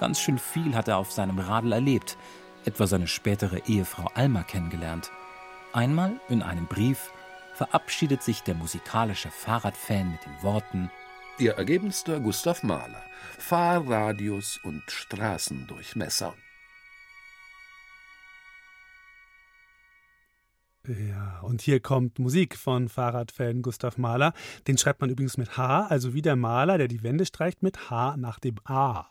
Ganz 0.00 0.20
schön 0.20 0.38
viel 0.38 0.74
hat 0.74 0.88
er 0.88 0.98
auf 0.98 1.12
seinem 1.12 1.38
Radl 1.38 1.72
erlebt, 1.72 2.16
etwa 2.64 2.86
seine 2.86 3.06
spätere 3.06 3.60
Ehefrau 3.66 4.10
Alma 4.14 4.42
kennengelernt. 4.42 5.10
Einmal 5.72 6.20
in 6.28 6.42
einem 6.42 6.66
Brief 6.66 7.12
verabschiedet 7.54 8.22
sich 8.22 8.42
der 8.42 8.54
musikalische 8.54 9.30
Fahrradfan 9.30 10.10
mit 10.10 10.24
den 10.24 10.42
Worten 10.42 10.90
Ihr 11.38 11.52
ergebenster 11.52 12.18
Gustav 12.18 12.62
Mahler, 12.62 13.02
Fahrradius 13.38 14.58
und 14.62 14.82
Straßendurchmesser. 14.90 16.34
Ja, 20.88 21.40
und 21.40 21.62
hier 21.62 21.80
kommt 21.80 22.18
Musik 22.18 22.56
von 22.56 22.88
Fahrradfan 22.88 23.62
Gustav 23.62 23.98
Mahler. 23.98 24.32
Den 24.68 24.78
schreibt 24.78 25.00
man 25.00 25.10
übrigens 25.10 25.36
mit 25.36 25.56
H, 25.56 25.86
also 25.86 26.14
wie 26.14 26.22
der 26.22 26.36
Maler, 26.36 26.78
der 26.78 26.86
die 26.86 27.02
Wände 27.02 27.26
streicht, 27.26 27.62
mit 27.62 27.90
H 27.90 28.16
nach 28.16 28.38
dem 28.38 28.56
A. 28.64 29.06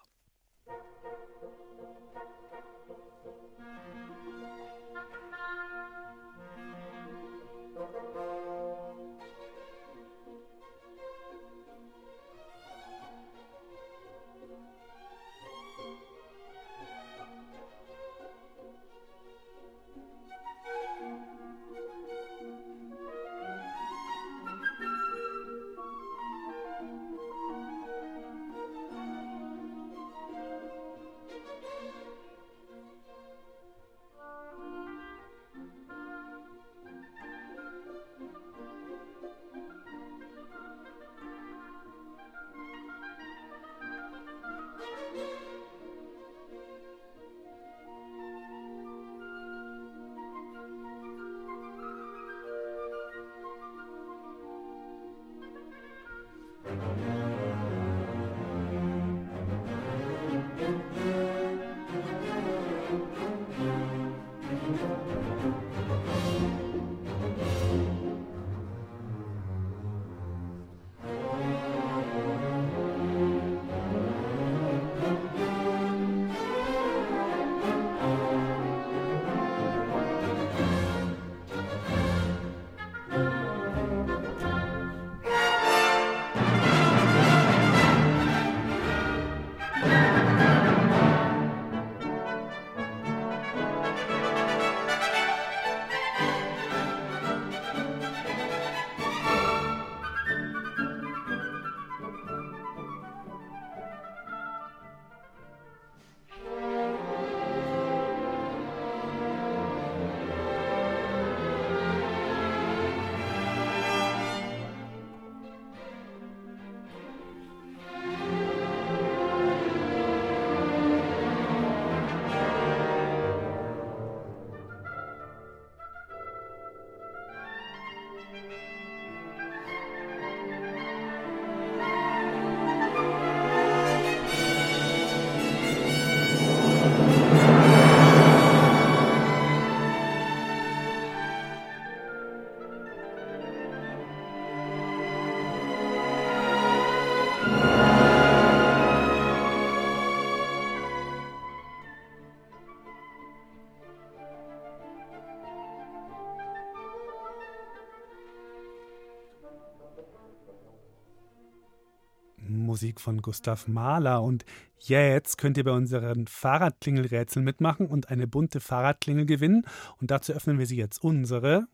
Musik 162.75 162.99
von 162.99 163.21
Gustav 163.21 163.69
Mahler. 163.69 164.21
Und 164.21 164.43
jetzt 164.79 165.37
könnt 165.37 165.55
ihr 165.55 165.63
bei 165.63 165.71
unseren 165.71 166.27
Fahrradklingelrätseln 166.27 167.45
mitmachen 167.45 167.87
und 167.87 168.09
eine 168.09 168.27
bunte 168.27 168.59
Fahrradklingel 168.59 169.25
gewinnen. 169.25 169.65
Und 170.01 170.11
dazu 170.11 170.33
öffnen 170.33 170.59
wir 170.59 170.65
sie 170.65 170.75
jetzt 170.75 171.01
unsere 171.01 171.67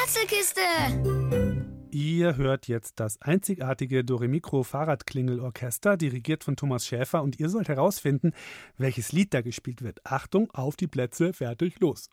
Rätselkiste! 0.00 0.60
Ihr 1.90 2.36
hört 2.36 2.68
jetzt 2.68 3.00
das 3.00 3.20
einzigartige 3.20 4.04
Doremikro 4.04 4.62
Fahrradklingelorchester, 4.62 5.96
dirigiert 5.96 6.44
von 6.44 6.54
Thomas 6.54 6.86
Schäfer, 6.86 7.24
und 7.24 7.40
ihr 7.40 7.48
sollt 7.48 7.66
herausfinden, 7.68 8.32
welches 8.78 9.10
Lied 9.10 9.34
da 9.34 9.40
gespielt 9.40 9.82
wird. 9.82 9.98
Achtung, 10.04 10.52
auf 10.52 10.76
die 10.76 10.86
Plätze, 10.86 11.32
fertig, 11.32 11.80
los. 11.80 12.10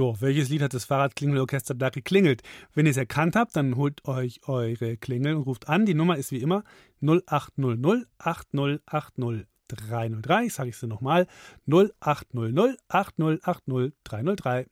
Jo, 0.00 0.16
welches 0.18 0.48
Lied 0.48 0.62
hat 0.62 0.72
das 0.72 0.86
Fahrradklingelorchester 0.86 1.74
da 1.74 1.90
geklingelt? 1.90 2.42
Wenn 2.72 2.86
ihr 2.86 2.90
es 2.92 2.96
erkannt 2.96 3.36
habt, 3.36 3.54
dann 3.54 3.76
holt 3.76 4.02
euch 4.08 4.40
eure 4.48 4.96
Klingel 4.96 5.34
und 5.34 5.42
ruft 5.42 5.68
an. 5.68 5.84
Die 5.84 5.92
Nummer 5.92 6.16
ist 6.16 6.32
wie 6.32 6.40
immer 6.40 6.64
0800 7.02 8.08
8080 8.16 9.46
303. 9.68 10.44
Ich 10.46 10.54
sage 10.54 10.70
es 10.70 10.82
nochmal. 10.84 11.26
0800 11.66 12.78
8080 12.88 13.92
303. 14.04 14.68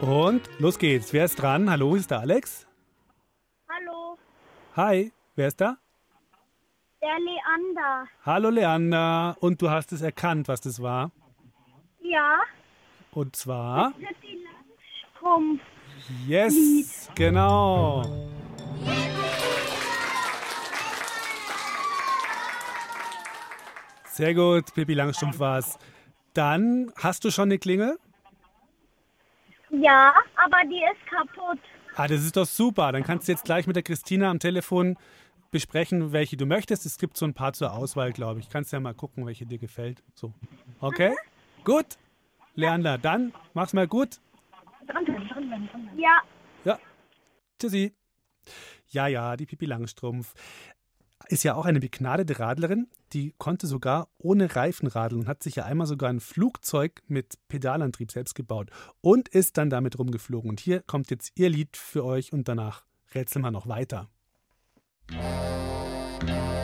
Und 0.00 0.42
los 0.58 0.78
geht's. 0.78 1.12
Wer 1.12 1.24
ist 1.24 1.36
dran? 1.36 1.70
Hallo, 1.70 1.94
ist 1.94 2.10
da 2.10 2.20
Alex? 2.20 2.66
Hallo, 3.68 4.16
Hi, 4.76 5.12
wer 5.36 5.48
ist 5.48 5.60
da? 5.60 5.76
der 7.00 7.16
Leander. 7.20 8.06
Hallo 8.24 8.50
Leander. 8.50 9.36
Und 9.40 9.62
du 9.62 9.70
hast 9.70 9.92
es 9.92 10.02
erkannt, 10.02 10.48
was 10.48 10.60
das 10.60 10.82
war? 10.82 11.10
Ja, 12.02 12.38
Und 13.12 13.36
zwar? 13.36 13.92
Langstrumpf. 13.98 15.60
Yes, 16.26 17.10
genau. 17.14 18.02
Sehr 24.18 24.34
gut, 24.34 24.74
Pippi 24.74 24.94
Langstrumpf 24.94 25.38
war's. 25.38 25.78
Dann 26.34 26.92
hast 26.96 27.24
du 27.24 27.30
schon 27.30 27.44
eine 27.50 27.58
Klingel? 27.60 28.00
Ja, 29.70 30.12
aber 30.34 30.56
die 30.64 30.82
ist 30.82 31.06
kaputt. 31.08 31.60
Ah, 31.94 32.08
das 32.08 32.24
ist 32.24 32.36
doch 32.36 32.44
super. 32.44 32.90
Dann 32.90 33.04
kannst 33.04 33.28
du 33.28 33.32
jetzt 33.32 33.44
gleich 33.44 33.68
mit 33.68 33.76
der 33.76 33.84
Christina 33.84 34.28
am 34.28 34.40
Telefon 34.40 34.96
besprechen, 35.52 36.10
welche 36.10 36.36
du 36.36 36.46
möchtest. 36.46 36.84
Es 36.84 36.98
gibt 36.98 37.16
so 37.16 37.26
ein 37.26 37.34
paar 37.34 37.52
zur 37.52 37.72
Auswahl, 37.72 38.12
glaube 38.12 38.40
ich. 38.40 38.50
Kannst 38.50 38.72
ja 38.72 38.80
mal 38.80 38.92
gucken, 38.92 39.24
welche 39.24 39.46
dir 39.46 39.58
gefällt. 39.58 40.02
So. 40.16 40.34
Okay? 40.80 41.14
Gut. 41.62 41.86
Leander, 42.56 42.98
dann 42.98 43.32
mach's 43.54 43.72
mal 43.72 43.86
gut. 43.86 44.18
Ja, 45.96 46.22
Ja. 46.64 46.76
Tschüssi. 47.60 47.94
Ja, 48.88 49.06
ja, 49.06 49.36
die 49.36 49.46
Pipi 49.46 49.66
Langstrumpf 49.66 50.34
ist 51.28 51.44
ja 51.44 51.54
auch 51.54 51.64
eine 51.64 51.80
begnadete 51.80 52.38
Radlerin. 52.38 52.88
Die 53.12 53.34
konnte 53.38 53.66
sogar 53.66 54.08
ohne 54.18 54.54
Reifen 54.54 54.88
radeln 54.88 55.22
und 55.22 55.28
hat 55.28 55.42
sich 55.42 55.56
ja 55.56 55.64
einmal 55.64 55.86
sogar 55.86 56.10
ein 56.10 56.20
Flugzeug 56.20 57.02
mit 57.06 57.38
Pedalantrieb 57.48 58.12
selbst 58.12 58.34
gebaut 58.34 58.70
und 59.00 59.28
ist 59.28 59.56
dann 59.56 59.70
damit 59.70 59.98
rumgeflogen. 59.98 60.50
Und 60.50 60.60
hier 60.60 60.82
kommt 60.82 61.10
jetzt 61.10 61.32
ihr 61.36 61.48
Lied 61.48 61.76
für 61.76 62.04
euch 62.04 62.32
und 62.32 62.48
danach 62.48 62.84
rätseln 63.14 63.44
wir 63.44 63.50
noch 63.50 63.66
weiter. 63.66 64.08
Zwei 65.08 66.57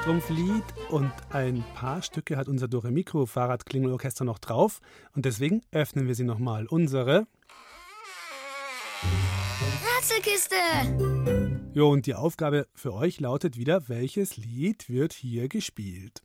Langstrumpf-Lied 0.00 0.64
und 0.88 1.12
ein 1.28 1.62
paar 1.74 2.00
Stücke 2.00 2.38
hat 2.38 2.48
unser 2.48 2.68
Doremikro 2.68 3.26
Fahrradklingelorchester 3.26 4.24
noch 4.24 4.38
drauf. 4.38 4.80
Und 5.14 5.26
deswegen 5.26 5.60
öffnen 5.72 6.06
wir 6.06 6.14
sie 6.14 6.24
nochmal. 6.24 6.66
Unsere. 6.66 7.26
Ratzelkiste! 9.96 10.56
Jo, 11.74 11.90
und 11.90 12.06
die 12.06 12.14
Aufgabe 12.14 12.66
für 12.74 12.94
euch 12.94 13.20
lautet 13.20 13.58
wieder, 13.58 13.90
welches 13.90 14.38
Lied 14.38 14.88
wird 14.88 15.12
hier 15.12 15.48
gespielt? 15.50 16.22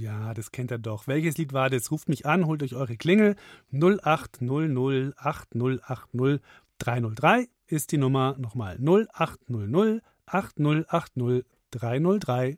Ja, 0.00 0.32
das 0.32 0.50
kennt 0.50 0.72
ihr 0.72 0.78
doch. 0.78 1.06
Welches 1.08 1.36
Lied 1.36 1.52
war 1.52 1.68
das? 1.68 1.90
Ruft 1.90 2.08
mich 2.08 2.24
an, 2.24 2.46
holt 2.46 2.62
euch 2.62 2.74
eure 2.74 2.96
Klingel. 2.96 3.36
0800 3.70 5.12
8080 5.18 6.40
303 6.78 7.48
ist 7.66 7.92
die 7.92 7.98
Nummer. 7.98 8.34
Nochmal 8.38 8.78
0800 8.80 10.02
8080 10.24 11.44
303. 11.70 12.56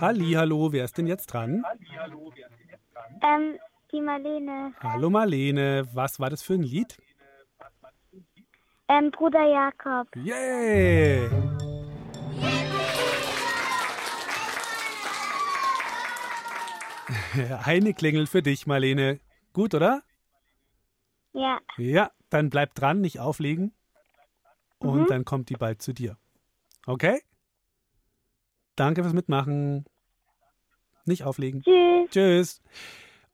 Halli, 0.00 0.32
hallo, 0.32 0.72
wer 0.72 0.86
ist 0.86 0.96
denn 0.96 1.06
jetzt 1.06 1.26
dran? 1.26 1.62
ähm, 3.22 3.58
die 3.92 4.00
Marlene. 4.00 4.72
Hallo 4.80 5.10
Marlene, 5.10 5.86
was 5.92 6.18
war 6.18 6.30
das 6.30 6.42
für 6.42 6.54
ein 6.54 6.62
Lied? 6.62 6.96
Ähm, 8.88 9.10
Bruder 9.10 9.44
Jakob. 9.46 10.08
Yay! 10.16 11.28
Eine 17.64 17.94
Klingel 17.94 18.26
für 18.26 18.42
dich, 18.42 18.66
Marlene. 18.66 19.20
Gut, 19.52 19.74
oder? 19.74 20.02
Ja, 21.32 21.60
Ja, 21.76 22.10
dann 22.30 22.50
bleib 22.50 22.74
dran, 22.74 23.00
nicht 23.00 23.18
auflegen. 23.20 23.74
Und 24.78 25.02
Mhm. 25.02 25.06
dann 25.06 25.24
kommt 25.24 25.48
die 25.48 25.54
bald 25.56 25.82
zu 25.82 25.92
dir. 25.92 26.16
Okay? 26.86 27.20
Danke 28.76 29.02
fürs 29.02 29.14
Mitmachen. 29.14 29.84
Nicht 31.06 31.24
auflegen. 31.24 31.62
tschüss. 31.62 32.10
Tschüss. 32.10 32.62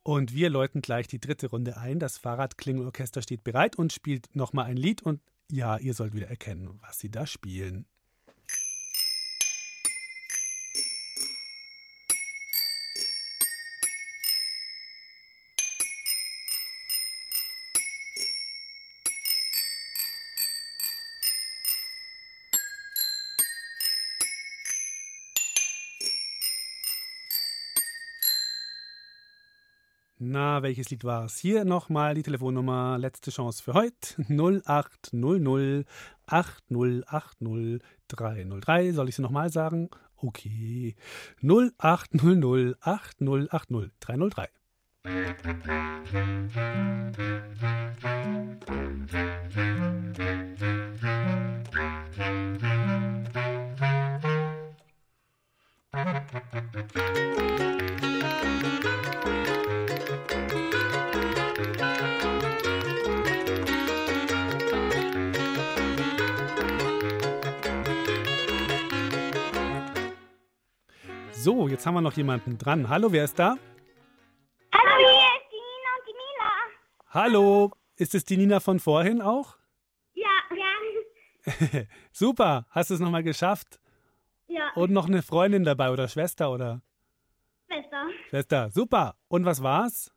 Und 0.03 0.33
wir 0.35 0.51
läuten 0.51 0.81
gleich 0.81 1.07
die 1.09 1.21
dritte 1.21 1.49
Runde 1.49 1.77
ein. 1.77 1.99
Das 1.99 2.19
Fahrradklingelorchester 2.19 3.23
steht 3.23 3.45
bereit 3.45 3.77
und 3.77 3.93
spielt 3.93 4.35
nochmal 4.35 4.67
ein 4.67 4.77
Lied. 4.77 5.03
Und 5.03 5.21
ja, 5.51 5.79
ihr 5.79 5.95
sollt 5.95 6.15
wieder 6.15 6.29
erkennen, 6.29 6.79
was 6.81 6.99
sie 6.99 7.11
da 7.11 7.27
spielen. 7.27 7.87
Na, 30.23 30.63
welches 30.63 30.91
Lied 30.91 31.03
war 31.05 31.25
es? 31.25 31.39
Hier 31.39 31.65
nochmal 31.65 32.15
die 32.15 32.23
Telefonnummer, 32.23 32.99
letzte 32.99 33.31
Chance 33.31 33.63
für 33.63 33.73
heute. 33.73 34.17
0800 34.29 35.87
8080 36.27 37.83
303. 38.09 38.93
Soll 38.93 39.09
ich 39.09 39.17
sie 39.17 39.23
nochmal 39.23 39.51
sagen? 39.51 39.89
Okay. 40.17 40.95
0800 41.41 42.77
8080 42.83 43.93
303. 44.01 44.51
So, 55.93 55.97
jetzt 71.67 71.85
haben 71.85 71.95
wir 71.95 72.01
noch 72.01 72.13
jemanden 72.13 72.57
dran. 72.57 72.89
Hallo, 72.89 73.11
wer 73.11 73.25
ist 73.25 73.37
da? 73.37 73.57
Hallo, 74.73 74.97
hier 74.97 75.17
ist 75.35 75.51
die 75.51 75.57
Nina 75.57 75.91
und 75.97 76.07
die 76.07 76.13
Mila. 76.13 76.51
Hallo, 77.09 77.73
ist 77.97 78.15
es 78.15 78.25
die 78.25 78.37
Nina 78.37 78.61
von 78.61 78.79
vorhin 78.79 79.21
auch? 79.21 79.57
Ja, 80.13 80.29
ja. 80.55 81.83
Super, 82.13 82.67
hast 82.71 82.91
du 82.91 82.95
es 82.95 83.01
nochmal 83.01 83.25
geschafft? 83.25 83.81
Ja. 84.51 84.73
Und 84.75 84.91
noch 84.91 85.07
eine 85.07 85.23
Freundin 85.23 85.63
dabei 85.63 85.93
oder 85.93 86.09
Schwester 86.09 86.51
oder 86.51 86.83
Schwester. 87.69 88.09
Schwester. 88.29 88.71
Super. 88.71 89.15
Und 89.29 89.45
was 89.45 89.63
war's? 89.63 90.13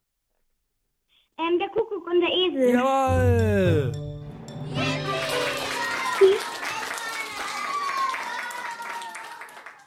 Ähm, 1.37 1.59
der 1.59 1.69
Kuckuck 1.69 2.07
und 2.07 2.19
der 2.19 2.29
Esel. 2.31 2.73
Jawohl. 2.73 3.91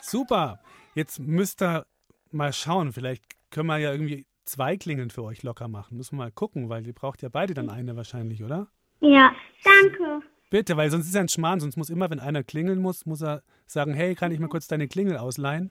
Super. 0.01 0.61
Jetzt 0.95 1.19
müsst 1.19 1.61
ihr 1.61 1.85
mal 2.31 2.53
schauen. 2.53 2.93
Vielleicht 2.93 3.25
können 3.51 3.67
wir 3.67 3.79
ja 3.79 3.91
irgendwie 3.91 4.27
zwei 4.45 4.77
Klingeln 4.77 5.11
für 5.11 5.25
euch 5.25 5.43
locker 5.43 5.67
machen. 5.67 5.97
Müssen 5.97 6.19
wir 6.19 6.25
mal 6.25 6.31
gucken, 6.31 6.69
weil 6.69 6.87
ihr 6.87 6.95
braucht 6.95 7.21
ja 7.23 7.31
beide 7.31 7.55
dann 7.55 7.69
eine 7.69 7.97
wahrscheinlich, 7.97 8.45
oder? 8.45 8.69
Ja, 9.01 9.35
danke. 9.65 10.23
Bitte, 10.51 10.77
weil 10.77 10.91
sonst 10.91 11.07
ist 11.07 11.15
ja 11.15 11.21
ein 11.21 11.29
Schmarrn. 11.29 11.61
Sonst 11.61 11.77
muss 11.77 11.91
immer, 11.91 12.09
wenn 12.11 12.21
einer 12.21 12.45
klingeln 12.45 12.81
muss, 12.81 13.07
muss 13.07 13.23
er 13.23 13.43
sagen, 13.67 13.95
hey, 13.95 14.15
kann 14.15 14.31
ich 14.31 14.39
mal 14.39 14.49
kurz 14.49 14.69
deine 14.69 14.89
Klingel 14.89 15.17
ausleihen? 15.17 15.71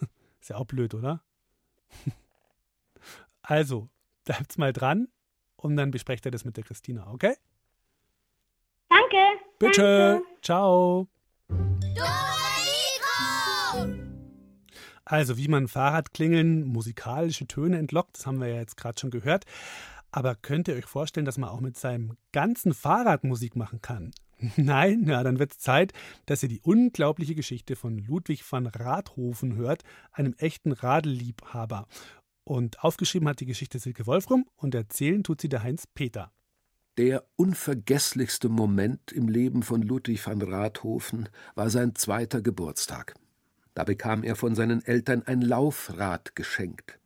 Ist 0.40 0.50
ja 0.50 0.56
auch 0.56 0.66
blöd, 0.66 0.94
oder? 0.94 1.22
Also, 3.48 3.88
bleibt's 4.24 4.58
mal 4.58 4.72
dran 4.72 5.06
und 5.54 5.76
dann 5.76 5.92
besprecht 5.92 6.24
ihr 6.26 6.32
das 6.32 6.44
mit 6.44 6.56
der 6.56 6.64
Christina, 6.64 7.06
okay? 7.12 7.36
Danke. 8.88 9.40
Bitte. 9.60 10.20
Ciao. 10.42 11.06
Also, 15.04 15.36
wie 15.36 15.46
man 15.46 15.68
Fahrradklingeln 15.68 16.64
musikalische 16.64 17.46
Töne 17.46 17.78
entlockt, 17.78 18.18
das 18.18 18.26
haben 18.26 18.40
wir 18.40 18.48
ja 18.48 18.56
jetzt 18.56 18.76
gerade 18.76 18.98
schon 18.98 19.12
gehört. 19.12 19.44
Aber 20.10 20.34
könnt 20.34 20.68
ihr 20.68 20.74
euch 20.74 20.86
vorstellen, 20.86 21.26
dass 21.26 21.38
man 21.38 21.50
auch 21.50 21.60
mit 21.60 21.76
seinem 21.76 22.16
ganzen 22.32 22.74
Fahrrad 22.74 23.24
Musik 23.24 23.56
machen 23.56 23.82
kann? 23.82 24.12
Nein, 24.56 25.04
ja, 25.06 25.22
dann 25.22 25.38
wird 25.38 25.52
es 25.52 25.58
Zeit, 25.58 25.92
dass 26.26 26.42
ihr 26.42 26.48
die 26.48 26.60
unglaubliche 26.60 27.34
Geschichte 27.34 27.76
von 27.76 27.98
Ludwig 27.98 28.44
van 28.50 28.66
Rathofen 28.66 29.56
hört, 29.56 29.82
einem 30.12 30.34
echten 30.38 30.72
Radelliebhaber. 30.72 31.86
Und 32.44 32.84
aufgeschrieben 32.84 33.28
hat 33.28 33.40
die 33.40 33.46
Geschichte 33.46 33.78
Silke 33.78 34.06
Wolfram 34.06 34.44
und 34.56 34.74
erzählen 34.74 35.24
tut 35.24 35.40
sie 35.40 35.48
der 35.48 35.62
Heinz 35.62 35.86
Peter. 35.86 36.32
Der 36.96 37.24
unvergesslichste 37.36 38.48
Moment 38.48 39.12
im 39.12 39.28
Leben 39.28 39.62
von 39.62 39.82
Ludwig 39.82 40.26
van 40.26 40.40
Rathofen 40.40 41.28
war 41.54 41.68
sein 41.68 41.94
zweiter 41.94 42.40
Geburtstag. 42.40 43.14
Da 43.74 43.84
bekam 43.84 44.22
er 44.22 44.36
von 44.36 44.54
seinen 44.54 44.82
Eltern 44.82 45.22
ein 45.26 45.42
Laufrad 45.42 46.34
geschenkt. 46.34 46.98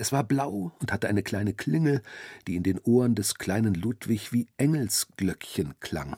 Es 0.00 0.12
war 0.12 0.24
blau 0.24 0.72
und 0.80 0.92
hatte 0.92 1.08
eine 1.08 1.22
kleine 1.22 1.52
Klingel, 1.52 2.00
die 2.46 2.56
in 2.56 2.62
den 2.62 2.78
Ohren 2.84 3.14
des 3.14 3.34
kleinen 3.34 3.74
Ludwig 3.74 4.32
wie 4.32 4.46
Engelsglöckchen 4.56 5.74
klang. 5.80 6.16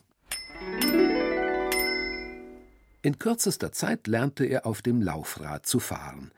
In 3.03 3.19
kürzester 3.19 3.73
Zeit 3.73 4.07
lernte 4.07 4.45
er 4.45 4.67
auf 4.67 4.83
dem 4.83 5.03
Laufrad 5.03 5.67
zu 5.67 5.81
fahren. 5.81 6.31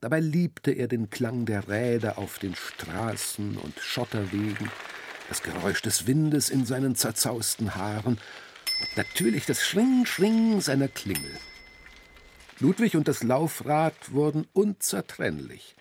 Dabei 0.00 0.20
liebte 0.20 0.70
er 0.70 0.86
den 0.86 1.10
Klang 1.10 1.44
der 1.44 1.68
Räder 1.68 2.18
auf 2.18 2.38
den 2.38 2.54
Straßen 2.54 3.56
und 3.56 3.80
Schotterwegen, 3.80 4.70
das 5.28 5.42
Geräusch 5.42 5.82
des 5.82 6.06
Windes 6.06 6.50
in 6.50 6.66
seinen 6.66 6.94
zerzausten 6.94 7.74
Haaren 7.74 8.12
und 8.14 8.96
natürlich 8.96 9.44
das 9.44 9.60
Schring, 9.60 10.06
Schring 10.06 10.60
seiner 10.60 10.86
Klingel. 10.86 11.32
Ludwig 12.60 12.94
und 12.94 13.08
das 13.08 13.24
Laufrad 13.24 14.12
wurden 14.12 14.46
unzertrennlich, 14.52 15.74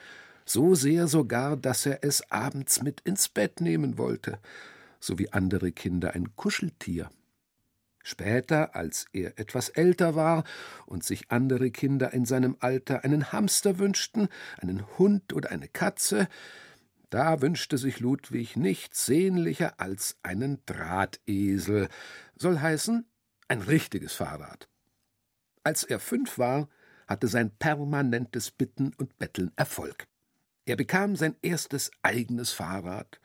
so 0.45 0.75
sehr 0.75 1.07
sogar, 1.07 1.57
dass 1.57 1.85
er 1.85 2.03
es 2.03 2.31
abends 2.31 2.81
mit 2.81 3.01
ins 3.01 3.27
Bett 3.27 3.61
nehmen 3.61 3.97
wollte, 3.97 4.39
so 4.99 5.17
wie 5.19 5.33
andere 5.33 5.71
Kinder 5.71 6.13
ein 6.13 6.35
Kuscheltier. 6.35 7.09
Später, 8.03 8.75
als 8.75 9.07
er 9.13 9.39
etwas 9.39 9.69
älter 9.69 10.13
war 10.13 10.43
und 10.85 11.03
sich 11.03 11.31
andere 11.31 11.71
Kinder 11.71 12.13
in 12.13 12.25
seinem 12.25 12.55
Alter 12.59 13.03
einen 13.03 13.31
Hamster 13.31 13.79
wünschten, 13.79 14.29
einen 14.59 14.85
Hund 14.99 15.33
oder 15.33 15.49
eine 15.49 15.67
Katze, 15.67 16.27
da 17.09 17.41
wünschte 17.41 17.79
sich 17.79 17.99
Ludwig 17.99 18.57
nichts 18.57 19.07
sehnlicher 19.07 19.79
als 19.79 20.17
einen 20.21 20.61
Drahtesel, 20.67 21.87
soll 22.35 22.59
heißen, 22.59 23.07
ein 23.47 23.61
richtiges 23.61 24.13
Fahrrad. 24.13 24.69
Als 25.63 25.83
er 25.83 25.99
fünf 25.99 26.37
war, 26.37 26.69
hatte 27.07 27.27
sein 27.27 27.49
permanentes 27.57 28.51
Bitten 28.51 28.93
und 28.97 29.17
Betteln 29.17 29.51
Erfolg. 29.55 30.07
Er 30.67 30.75
bekam 30.75 31.15
sein 31.15 31.35
erstes 31.43 31.91
eigenes 32.01 32.51
Fahrrad 32.51 33.19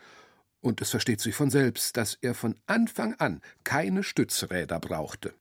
und 0.61 0.83
es 0.83 0.91
versteht 0.91 1.21
sich 1.21 1.35
von 1.35 1.51
selbst, 1.51 1.97
dass 1.97 2.19
er 2.21 2.35
von 2.35 2.55
Anfang 2.67 3.15
an 3.15 3.41
keine 3.65 4.03
Stützräder 4.03 4.79
brauchte. 4.79 5.33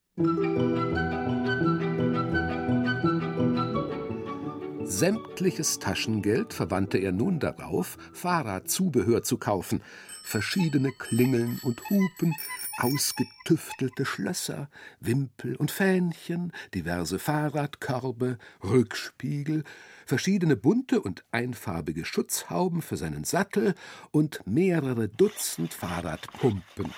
Sämtliches 4.90 5.78
Taschengeld 5.78 6.52
verwandte 6.52 6.98
er 6.98 7.12
nun 7.12 7.38
darauf, 7.38 7.96
Fahrradzubehör 8.12 9.22
zu 9.22 9.38
kaufen, 9.38 9.82
verschiedene 10.24 10.90
Klingeln 10.90 11.60
und 11.62 11.80
Hupen, 11.88 12.34
ausgetüftelte 12.76 14.04
Schlösser, 14.04 14.68
Wimpel 14.98 15.54
und 15.54 15.70
Fähnchen, 15.70 16.50
diverse 16.74 17.20
Fahrradkörbe, 17.20 18.36
Rückspiegel, 18.64 19.62
verschiedene 20.06 20.56
bunte 20.56 21.00
und 21.00 21.24
einfarbige 21.30 22.04
Schutzhauben 22.04 22.82
für 22.82 22.96
seinen 22.96 23.22
Sattel 23.22 23.76
und 24.10 24.44
mehrere 24.44 25.08
Dutzend 25.08 25.72
Fahrradpumpen. 25.72 26.92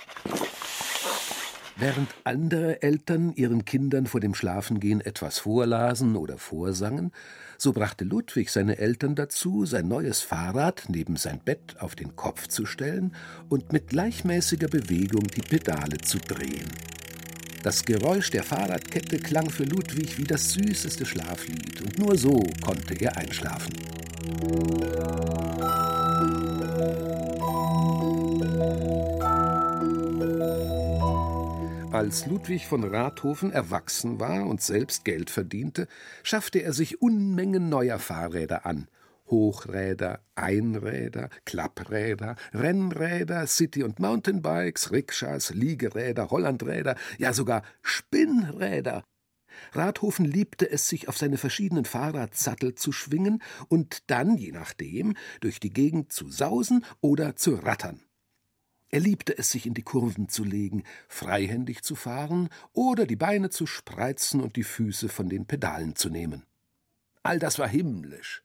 Während 1.77 2.09
andere 2.25 2.83
Eltern 2.83 3.33
ihren 3.35 3.65
Kindern 3.65 4.07
vor 4.07 4.21
dem 4.21 4.35
Schlafengehen 4.35 5.01
etwas 5.01 5.39
vorlasen 5.39 6.17
oder 6.17 6.39
vorsangen, 6.39 7.13
so 7.57 7.73
brachte 7.73 8.05
Ludwig 8.05 8.51
seine 8.51 8.79
Eltern 8.79 9.15
dazu, 9.15 9.65
sein 9.65 9.89
neues 9.89 10.21
Fahrrad 10.21 10.85
neben 10.89 11.17
sein 11.17 11.41
Bett 11.45 11.77
auf 11.79 11.95
den 11.95 12.15
Kopf 12.15 12.49
zu 12.49 12.67
stellen 12.67 13.15
und 13.49 13.73
mit 13.73 13.89
gleichmäßiger 13.89 14.69
Bewegung 14.69 15.27
die 15.29 15.41
Pedale 15.41 15.99
zu 15.99 16.19
drehen. 16.19 16.69
Das 17.63 17.85
Geräusch 17.85 18.31
der 18.31 18.43
Fahrradkette 18.43 19.19
klang 19.19 19.49
für 19.49 19.65
Ludwig 19.65 20.19
wie 20.19 20.25
das 20.25 20.53
süßeste 20.53 21.07
Schlaflied, 21.07 21.81
und 21.81 21.99
nur 21.99 22.19
so 22.19 22.43
konnte 22.61 22.95
er 23.01 23.17
einschlafen. 23.17 23.73
Als 31.93 32.25
Ludwig 32.25 32.67
von 32.67 32.85
Rathofen 32.85 33.53
erwachsen 33.53 34.19
war 34.19 34.47
und 34.47 34.63
selbst 34.63 35.05
Geld 35.05 35.29
verdiente, 35.29 35.89
schaffte 36.23 36.63
er 36.63 36.73
sich 36.73 37.03
Unmengen 37.03 37.69
neuer 37.69 37.99
Fahrräder 37.99 38.65
an. 38.65 38.89
Hochräder, 39.27 40.21
Einräder, 40.35 41.29
Klappräder, 41.45 42.37
Rennräder, 42.55 43.47
City- 43.47 43.83
und 43.83 43.99
Mountainbikes, 43.99 44.91
Rikschas, 44.91 45.53
Liegeräder, 45.53 46.31
Hollandräder, 46.31 46.97
ja 47.19 47.35
sogar 47.35 47.63
Spinnräder. 47.83 49.05
Rathofen 49.73 50.25
liebte 50.25 50.71
es, 50.71 50.89
sich 50.89 51.09
auf 51.09 51.19
seine 51.19 51.37
verschiedenen 51.37 51.85
Fahrradsattel 51.85 52.75
zu 52.75 52.93
schwingen 52.93 53.43
und 53.69 54.11
dann, 54.11 54.39
je 54.39 54.53
nachdem, 54.53 55.15
durch 55.41 55.61
die 55.61 55.71
Gegend 55.71 56.11
zu 56.11 56.31
sausen 56.31 56.87
oder 57.03 57.37
zu 57.37 57.57
rattern. 57.57 58.01
Er 58.93 59.01
liebte 59.01 59.37
es, 59.37 59.51
sich 59.51 59.67
in 59.67 59.73
die 59.73 59.83
Kurven 59.83 60.29
zu 60.29 60.45
legen, 60.45 60.85
freihändig 61.09 61.83
zu 61.83 61.95
fahren 61.95 62.51
oder 62.75 63.07
die 63.07 63.17
Beine 63.17 63.49
zu 63.49 63.67
spreizen 63.67 64.43
und 64.43 64.55
die 64.55 64.65
Füße 64.65 65.09
von 65.09 65.31
den 65.31 65.47
Pedalen 65.47 65.97
zu 65.97 66.11
nehmen. 66.11 66.45
All 67.23 67.39
das 67.39 67.59
war 67.59 67.69
himmlisch. 67.69 68.43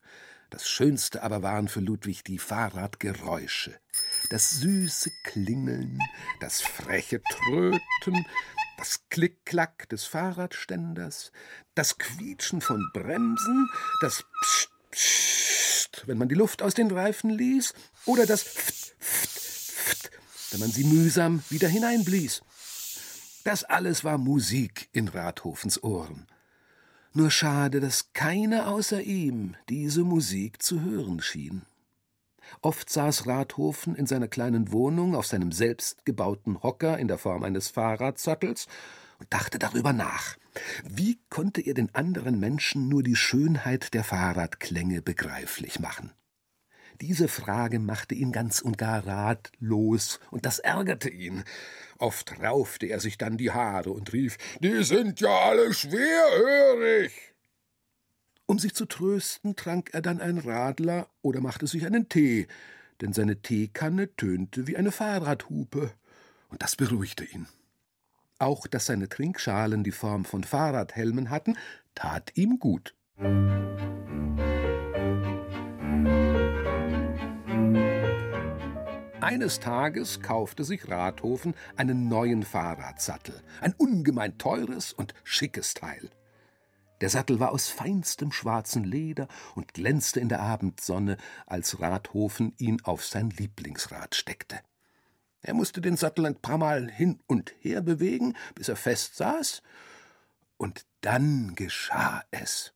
Das 0.49 0.69
Schönste 0.69 1.21
aber 1.21 1.43
waren 1.43 1.67
für 1.67 1.81
Ludwig 1.81 2.23
die 2.23 2.37
Fahrradgeräusche. 2.37 3.77
Das 4.29 4.61
süße 4.61 5.11
Klingeln, 5.25 5.99
das 6.39 6.61
freche 6.61 7.21
Tröten, 7.29 8.25
das 8.77 9.01
Klick-Klack 9.09 9.89
des 9.89 10.05
Fahrradständers, 10.05 11.33
das 11.75 11.97
Quietschen 11.97 12.61
von 12.61 12.89
Bremsen, 12.93 13.69
das 13.99 14.23
Psst, 14.41 14.71
Psst, 14.91 16.07
wenn 16.07 16.17
man 16.17 16.29
die 16.29 16.35
Luft 16.35 16.61
aus 16.61 16.73
den 16.73 16.89
Reifen 16.89 17.29
ließ, 17.29 17.73
oder 18.05 18.25
das 18.25 18.43
Pft, 18.43 18.95
Pft, 19.01 19.36
Wenn 20.51 20.59
man 20.59 20.71
sie 20.71 20.83
mühsam 20.83 21.43
wieder 21.49 21.67
hineinblies. 21.67 22.41
Das 23.43 23.63
alles 23.63 24.03
war 24.03 24.17
Musik 24.17 24.89
in 24.91 25.07
Rathofens 25.07 25.81
Ohren. 25.83 26.27
Nur 27.13 27.31
schade, 27.31 27.79
dass 27.79 28.13
keiner 28.13 28.67
außer 28.67 29.01
ihm 29.01 29.55
diese 29.69 30.03
Musik 30.03 30.61
zu 30.61 30.81
hören 30.81 31.21
schien. 31.21 31.63
Oft 32.61 32.89
saß 32.89 33.27
Rathofen 33.27 33.95
in 33.95 34.05
seiner 34.05 34.27
kleinen 34.27 34.71
Wohnung 34.71 35.15
auf 35.15 35.25
seinem 35.25 35.51
selbstgebauten 35.51 36.63
Hocker 36.63 36.97
in 36.97 37.07
der 37.07 37.17
Form 37.17 37.43
eines 37.43 37.69
Fahrradsattels 37.69 38.67
und 39.19 39.33
dachte 39.33 39.59
darüber 39.59 39.93
nach. 39.93 40.37
Wie 40.83 41.19
konnte 41.29 41.61
er 41.61 41.73
den 41.73 41.93
anderen 41.93 42.39
Menschen 42.39 42.87
nur 42.87 43.03
die 43.03 43.15
Schönheit 43.15 43.93
der 43.93 44.03
Fahrradklänge 44.03 45.01
begreiflich 45.01 45.79
machen? 45.79 46.11
Diese 47.01 47.27
Frage 47.27 47.77
machte 47.79 48.15
ihn 48.15 48.31
ganz 48.31 48.59
und 48.59 48.77
gar 48.77 49.05
ratlos, 49.05 50.19
und 50.31 50.45
das 50.45 50.57
ärgerte 50.57 51.09
ihn. 51.09 51.43
Oft 51.99 52.39
raufte 52.41 52.87
er 52.87 52.99
sich 52.99 53.17
dann 53.17 53.37
die 53.37 53.51
Haare 53.51 53.91
und 53.91 54.13
rief 54.13 54.37
Die 54.61 54.83
sind 54.83 55.21
ja 55.21 55.29
alle 55.29 55.73
schwerhörig. 55.73 57.13
Um 58.47 58.57
sich 58.57 58.73
zu 58.73 58.85
trösten, 58.85 59.55
trank 59.55 59.89
er 59.93 60.01
dann 60.01 60.21
ein 60.21 60.39
Radler 60.39 61.07
oder 61.21 61.41
machte 61.41 61.67
sich 61.67 61.85
einen 61.85 62.09
Tee, 62.09 62.47
denn 63.01 63.13
seine 63.13 63.41
Teekanne 63.41 64.15
tönte 64.15 64.65
wie 64.65 64.77
eine 64.77 64.91
Fahrradhupe, 64.91 65.91
und 66.49 66.63
das 66.63 66.75
beruhigte 66.75 67.25
ihn. 67.25 67.47
Auch 68.39 68.65
dass 68.65 68.85
seine 68.85 69.09
Trinkschalen 69.09 69.83
die 69.83 69.91
Form 69.91 70.25
von 70.25 70.43
Fahrradhelmen 70.43 71.29
hatten, 71.29 71.57
tat 71.93 72.31
ihm 72.35 72.57
gut. 72.57 72.95
Eines 79.27 79.59
Tages 79.59 80.21
kaufte 80.21 80.63
sich 80.63 80.87
Rathofen 80.87 81.53
einen 81.75 82.07
neuen 82.07 82.43
Fahrradsattel, 82.43 83.43
ein 83.59 83.73
ungemein 83.73 84.37
teures 84.37 84.93
und 84.93 85.13
schickes 85.25 85.73
Teil. 85.73 86.09
Der 87.01 87.09
Sattel 87.09 87.37
war 87.41 87.51
aus 87.51 87.67
feinstem 87.67 88.31
schwarzen 88.31 88.85
Leder 88.85 89.27
und 89.53 89.73
glänzte 89.73 90.21
in 90.21 90.29
der 90.29 90.39
Abendsonne, 90.39 91.17
als 91.45 91.81
Rathofen 91.81 92.53
ihn 92.57 92.79
auf 92.85 93.03
sein 93.03 93.29
Lieblingsrad 93.31 94.15
steckte. 94.15 94.61
Er 95.41 95.55
musste 95.55 95.81
den 95.81 95.97
Sattel 95.97 96.25
ein 96.25 96.39
paar 96.39 96.57
Mal 96.57 96.89
hin 96.89 97.19
und 97.27 97.53
her 97.59 97.81
bewegen, 97.81 98.33
bis 98.55 98.69
er 98.69 98.77
fest 98.77 99.17
saß, 99.17 99.61
und 100.55 100.85
dann 101.01 101.53
geschah 101.53 102.23
es. 102.31 102.73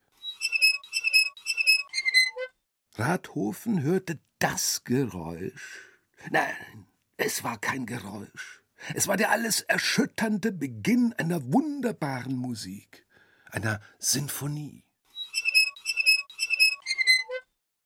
Rathofen 2.95 3.84
hörte 3.84 4.20
das 4.39 4.84
Geräusch. 4.84 5.91
Nein, 6.30 6.86
es 7.17 7.43
war 7.43 7.57
kein 7.57 7.86
Geräusch. 7.86 8.61
Es 8.93 9.07
war 9.07 9.17
der 9.17 9.32
alles 9.32 9.61
erschütternde 9.61 10.51
Beginn 10.51 11.13
einer 11.13 11.51
wunderbaren 11.51 12.36
Musik, 12.36 13.05
einer 13.51 13.80
Sinfonie. 13.99 14.84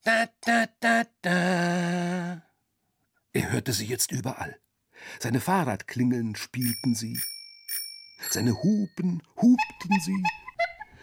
Da, 0.03 0.27
da, 0.41 0.67
da, 0.79 1.05
da. 1.21 2.41
Er 3.33 3.51
hörte 3.51 3.73
sie 3.73 3.85
jetzt 3.85 4.11
überall. 4.11 4.59
Seine 5.19 5.41
Fahrradklingeln 5.41 6.35
spielten 6.35 6.95
sie. 6.95 7.19
Seine 8.29 8.53
Hupen 8.53 9.21
hupten 9.35 9.99
sie. 10.01 10.23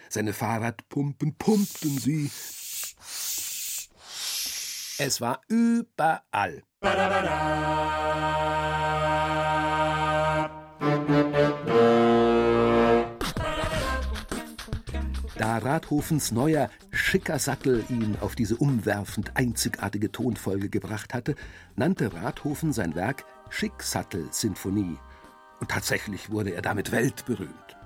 Seine 0.09 0.33
Fahrradpumpen 0.33 1.35
pumpten 1.35 1.97
sie. 1.97 2.31
Es 4.99 5.21
war 5.21 5.41
überall. 5.47 6.63
Da 15.35 15.57
Rathofens 15.57 16.31
neuer, 16.31 16.69
schicker 16.91 17.39
Sattel 17.39 17.83
ihn 17.89 18.17
auf 18.21 18.35
diese 18.35 18.55
umwerfend 18.55 19.35
einzigartige 19.35 20.11
Tonfolge 20.11 20.69
gebracht 20.69 21.13
hatte, 21.13 21.35
nannte 21.75 22.13
Rathofen 22.13 22.71
sein 22.71 22.93
Werk 22.93 23.25
Schicksattel-Sinfonie. 23.49 24.97
Und 25.59 25.71
tatsächlich 25.71 26.29
wurde 26.29 26.51
er 26.51 26.61
damit 26.61 26.91
weltberühmt. 26.91 27.77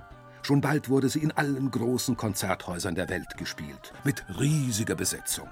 Schon 0.42 0.60
bald 0.60 0.88
wurde 0.88 1.08
sie 1.08 1.20
in 1.20 1.32
allen 1.32 1.70
großen 1.70 2.16
Konzerthäusern 2.16 2.94
der 2.94 3.08
Welt 3.08 3.36
gespielt, 3.38 3.92
mit 4.04 4.24
riesiger 4.38 4.94
Besetzung. 4.94 5.48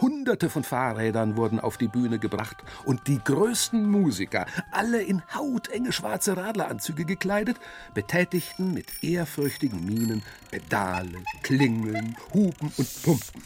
Hunderte 0.00 0.50
von 0.50 0.64
Fahrrädern 0.64 1.36
wurden 1.36 1.60
auf 1.60 1.76
die 1.76 1.88
Bühne 1.88 2.18
gebracht 2.18 2.56
und 2.84 3.06
die 3.06 3.18
größten 3.22 3.88
Musiker, 3.88 4.46
alle 4.70 5.02
in 5.02 5.22
hautenge 5.34 5.92
schwarze 5.92 6.36
Radleranzüge 6.36 7.04
gekleidet, 7.04 7.58
betätigten 7.94 8.74
mit 8.74 8.86
ehrfürchtigen 9.02 9.84
Mienen 9.84 10.22
Pedale, 10.50 11.22
Klingeln, 11.42 12.16
Hupen 12.32 12.72
und 12.76 13.02
Pumpen. 13.02 13.42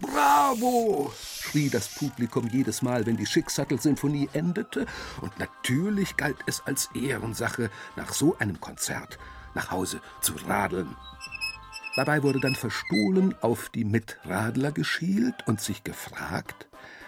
Bravo! 0.00 1.12
schrie 1.52 1.68
das 1.68 1.88
Publikum 1.88 2.48
jedes 2.48 2.82
Mal, 2.82 3.06
wenn 3.06 3.16
die 3.16 3.26
Schicksattel-Sinfonie 3.26 4.28
endete, 4.32 4.86
und 5.20 5.38
natürlich 5.38 6.16
galt 6.16 6.38
es 6.46 6.62
als 6.66 6.88
Ehrensache, 6.94 7.70
nach 7.96 8.12
so 8.12 8.36
einem 8.38 8.60
Konzert 8.60 9.18
nach 9.54 9.70
Hause 9.70 10.00
zu 10.20 10.34
radeln. 10.46 10.96
Dabei 11.94 12.22
wurde 12.22 12.40
dann 12.40 12.54
verstohlen 12.54 13.34
auf 13.42 13.68
die 13.68 13.84
Mitradler 13.84 14.72
geschielt 14.72 15.46
und 15.46 15.60
sich 15.60 15.84
gefragt, 15.84 16.66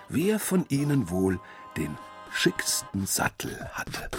wer 0.08 0.38
von 0.38 0.66
ihnen 0.68 1.08
wohl 1.08 1.40
den 1.76 1.96
schicksten 2.30 3.06
Sattel 3.06 3.66
hatte. 3.72 4.10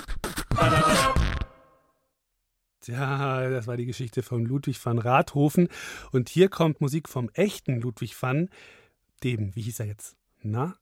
Tja, 2.82 3.50
das 3.50 3.68
war 3.68 3.78
die 3.78 3.86
Geschichte 3.86 4.24
von 4.24 4.46
Ludwig 4.46 4.84
van 4.84 4.98
Rathofen. 4.98 5.70
Und 6.12 6.30
hier 6.30 6.50
kommt 6.50 6.82
Musik 6.82 7.10
vom 7.10 7.30
echten 7.34 7.82
Ludwig 7.82 8.20
van, 8.20 8.50
dem, 9.24 9.56
wie 9.56 9.62
hieß 9.62 9.80
er 9.80 9.88
jetzt? 9.88 10.16
Na? 10.42 10.76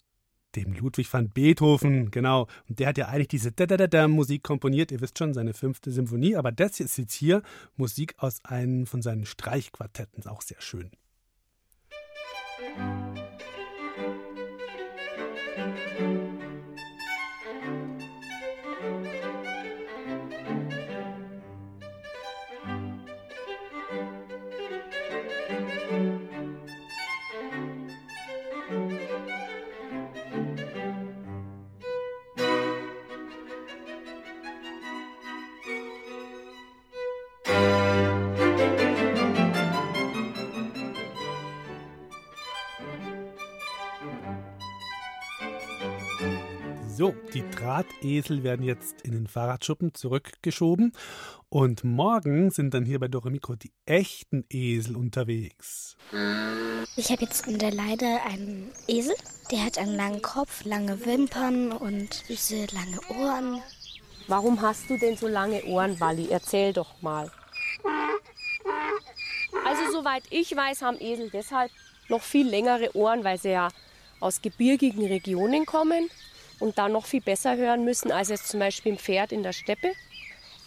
Dem 0.56 0.74
Ludwig 0.74 1.12
van 1.12 1.30
Beethoven, 1.30 2.12
genau. 2.12 2.48
Und 2.70 2.80
der 2.80 2.88
hat 2.90 2.98
ja 2.98 3.08
eigentlich 3.08 3.30
diese 3.30 3.52
Da-Da-Da-Da-Musik 3.52 4.44
komponiert. 4.44 4.92
Ihr 4.92 5.02
wisst 5.02 5.18
schon, 5.18 5.34
seine 5.34 5.54
fünfte 5.54 5.92
Symphonie. 5.92 6.36
Aber 6.36 6.52
das 6.52 6.80
ist 6.80 6.98
jetzt 6.98 7.14
hier 7.14 7.42
Musik 7.76 8.16
aus 8.18 8.44
einem 8.46 8.86
von 8.86 9.02
seinen 9.02 9.26
Streichquartetten. 9.26 10.28
Auch 10.28 10.42
sehr 10.42 10.62
schön. 10.62 10.92
So, 12.76 13.13
Drahtesel 47.74 48.44
werden 48.44 48.64
jetzt 48.64 49.02
in 49.02 49.14
den 49.14 49.26
Fahrradschuppen 49.26 49.96
zurückgeschoben. 49.96 50.94
Und 51.50 51.84
morgen 51.84 52.52
sind 52.52 52.74
dann 52.76 52.86
hier 52.86 53.00
bei 53.00 53.08
Dore 53.08 53.32
Mikro 53.32 53.56
die 53.56 53.72
echten 53.86 54.46
Esel 54.50 54.96
unterwegs. 54.96 55.98
Ich 56.96 57.10
habe 57.12 57.24
jetzt 57.24 57.48
in 57.48 57.58
der 57.58 57.72
Leide 57.72 58.06
einen 58.28 58.72
Esel. 58.88 59.16
Der 59.52 59.66
hat 59.66 59.80
einen 59.80 59.96
langen 59.96 60.22
Kopf, 60.22 60.66
lange 60.66 61.04
Wimpern 61.06 61.72
und 61.72 62.14
süße 62.14 62.68
lange 62.74 63.00
Ohren. 63.20 63.62
Warum 64.28 64.62
hast 64.62 64.90
du 64.90 64.98
denn 64.98 65.18
so 65.18 65.28
lange 65.28 65.64
Ohren, 65.66 66.00
Walli? 66.00 66.28
Erzähl 66.30 66.74
doch 66.74 67.02
mal. 67.02 67.32
Also 69.66 69.92
soweit 69.92 70.24
ich 70.30 70.56
weiß, 70.56 70.84
haben 70.84 70.98
Esel 71.00 71.32
deshalb 71.32 71.72
noch 72.08 72.22
viel 72.22 72.48
längere 72.48 72.96
Ohren, 72.96 73.24
weil 73.24 73.40
sie 73.40 73.50
ja 73.50 73.70
aus 74.20 74.44
gebirgigen 74.44 75.08
Regionen 75.08 75.66
kommen 75.66 76.10
und 76.60 76.78
da 76.78 76.90
noch 76.90 77.06
viel 77.06 77.22
besser 77.22 77.56
hören 77.58 77.84
müssen 77.86 78.12
als 78.12 78.30
jetzt 78.30 78.48
zum 78.48 78.60
Beispiel 78.60 78.94
ein 78.94 78.98
Pferd 78.98 79.32
in 79.32 79.44
der 79.44 79.54
Steppe 79.54 79.94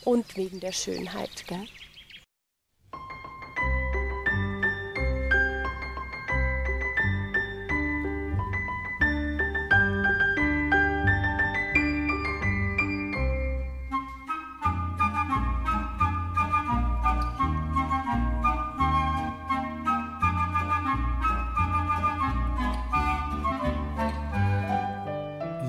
und 0.04 0.36
wegen 0.36 0.60
der 0.60 0.72
Schönheit. 0.72 1.46
Gell? 1.46 1.66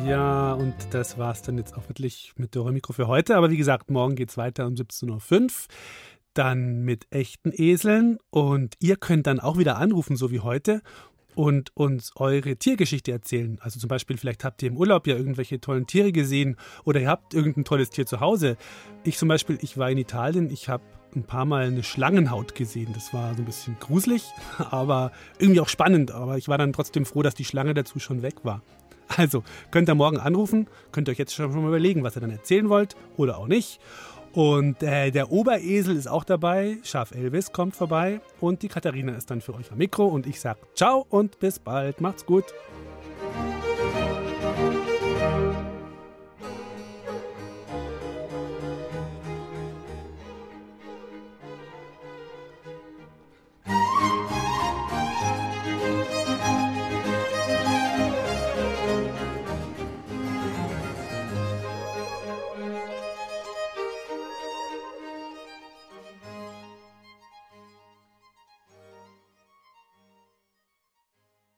Ja, 0.08 0.53
und 0.53 0.74
das 0.91 1.18
war's 1.18 1.41
dann 1.41 1.58
jetzt 1.58 1.76
auch 1.76 1.89
wirklich 1.89 2.32
mit 2.38 2.55
Dore 2.55 2.72
Mikro 2.72 2.93
für 2.93 3.08
heute. 3.08 3.36
Aber 3.36 3.51
wie 3.51 3.58
gesagt, 3.58 3.91
morgen 3.91 4.16
geht's 4.16 4.38
weiter 4.38 4.66
um 4.66 4.76
17.05 4.76 5.41
Uhr. 5.41 5.49
Dann 6.34 6.84
mit 6.84 7.08
echten 7.10 7.51
Eseln. 7.51 8.18
Und 8.30 8.76
ihr 8.80 8.95
könnt 8.95 9.28
dann 9.28 9.41
auch 9.41 9.58
wieder 9.58 9.78
anrufen, 9.78 10.16
so 10.16 10.32
wie 10.32 10.39
heute. 10.39 10.82
und 11.36 11.76
uns 11.76 12.14
eure 12.16 12.55
Tiergeschichte 12.55 13.12
erzählen. 13.12 13.60
Also 13.62 13.80
zum 13.80 13.89
Beispiel, 13.89 14.18
vielleicht 14.18 14.43
habt 14.43 14.64
ihr 14.64 14.70
im 14.70 14.78
Urlaub 14.78 15.05
ja 15.08 15.16
irgendwelche 15.16 15.60
tollen 15.60 15.86
Tiere 15.86 16.12
gesehen 16.12 16.55
oder 16.84 16.99
ihr 16.99 17.10
habt 17.10 17.36
irgendein 17.36 17.64
tolles 17.64 17.91
Tier 17.91 18.08
zu 18.08 18.22
Hause. 18.22 18.58
Ich 19.03 19.18
zum 19.18 19.28
Beispiel, 19.28 19.60
ich 19.62 19.78
war 19.78 19.91
in 19.91 19.99
Italien, 19.99 20.49
ich 20.49 20.68
habe 20.68 20.84
ein 21.16 21.24
paar 21.26 21.45
Mal 21.45 21.68
eine 21.68 21.84
Schlangenhaut 21.84 22.55
gesehen. 22.55 22.91
Das 22.93 23.14
war 23.14 23.36
so 23.36 23.41
ein 23.41 23.45
bisschen 23.45 23.78
gruselig, 23.80 24.24
aber 24.58 25.12
irgendwie 25.38 25.60
auch 25.60 25.70
spannend. 25.70 26.12
Aber 26.12 26.38
ich 26.38 26.47
war 26.47 26.58
dann 26.58 26.74
trotzdem 26.74 27.05
froh, 27.05 27.22
dass 27.22 27.36
die 27.36 27.45
Schlange 27.45 27.74
dazu 27.74 27.99
schon 27.99 28.24
weg 28.24 28.43
war. 28.43 28.64
Also 29.16 29.43
könnt 29.72 29.89
ihr 29.89 29.95
morgen 29.95 30.18
anrufen, 30.18 30.68
könnt 30.91 31.08
ihr 31.08 31.14
euch 31.14 31.18
jetzt 31.18 31.34
schon 31.34 31.49
mal 31.51 31.68
überlegen, 31.68 32.03
was 32.03 32.18
ihr 32.18 32.22
dann 32.22 32.32
erzählen 32.32 32.70
wollt 32.70 32.95
oder 33.16 33.38
auch 33.38 33.47
nicht. 33.47 33.80
Und 34.34 34.84
äh, 34.84 35.10
der 35.12 35.32
Oberesel 35.32 35.95
ist 35.95 36.08
auch 36.08 36.24
dabei, 36.24 36.78
Schaf 36.84 37.12
Elvis 37.12 37.51
kommt 37.51 37.76
vorbei 37.76 38.22
und 38.39 38.62
die 38.62 38.68
Katharina 38.68 39.14
ist 39.14 39.32
dann 39.32 39.41
für 39.41 39.55
euch 39.55 39.72
am 39.72 39.78
Mikro 39.80 40.05
und 40.05 40.28
ich 40.28 40.39
sage 40.39 40.60
ciao 40.76 41.05
und 41.10 41.39
bis 41.39 41.58
bald, 41.58 42.01
macht's 42.01 42.26
gut. 42.26 42.45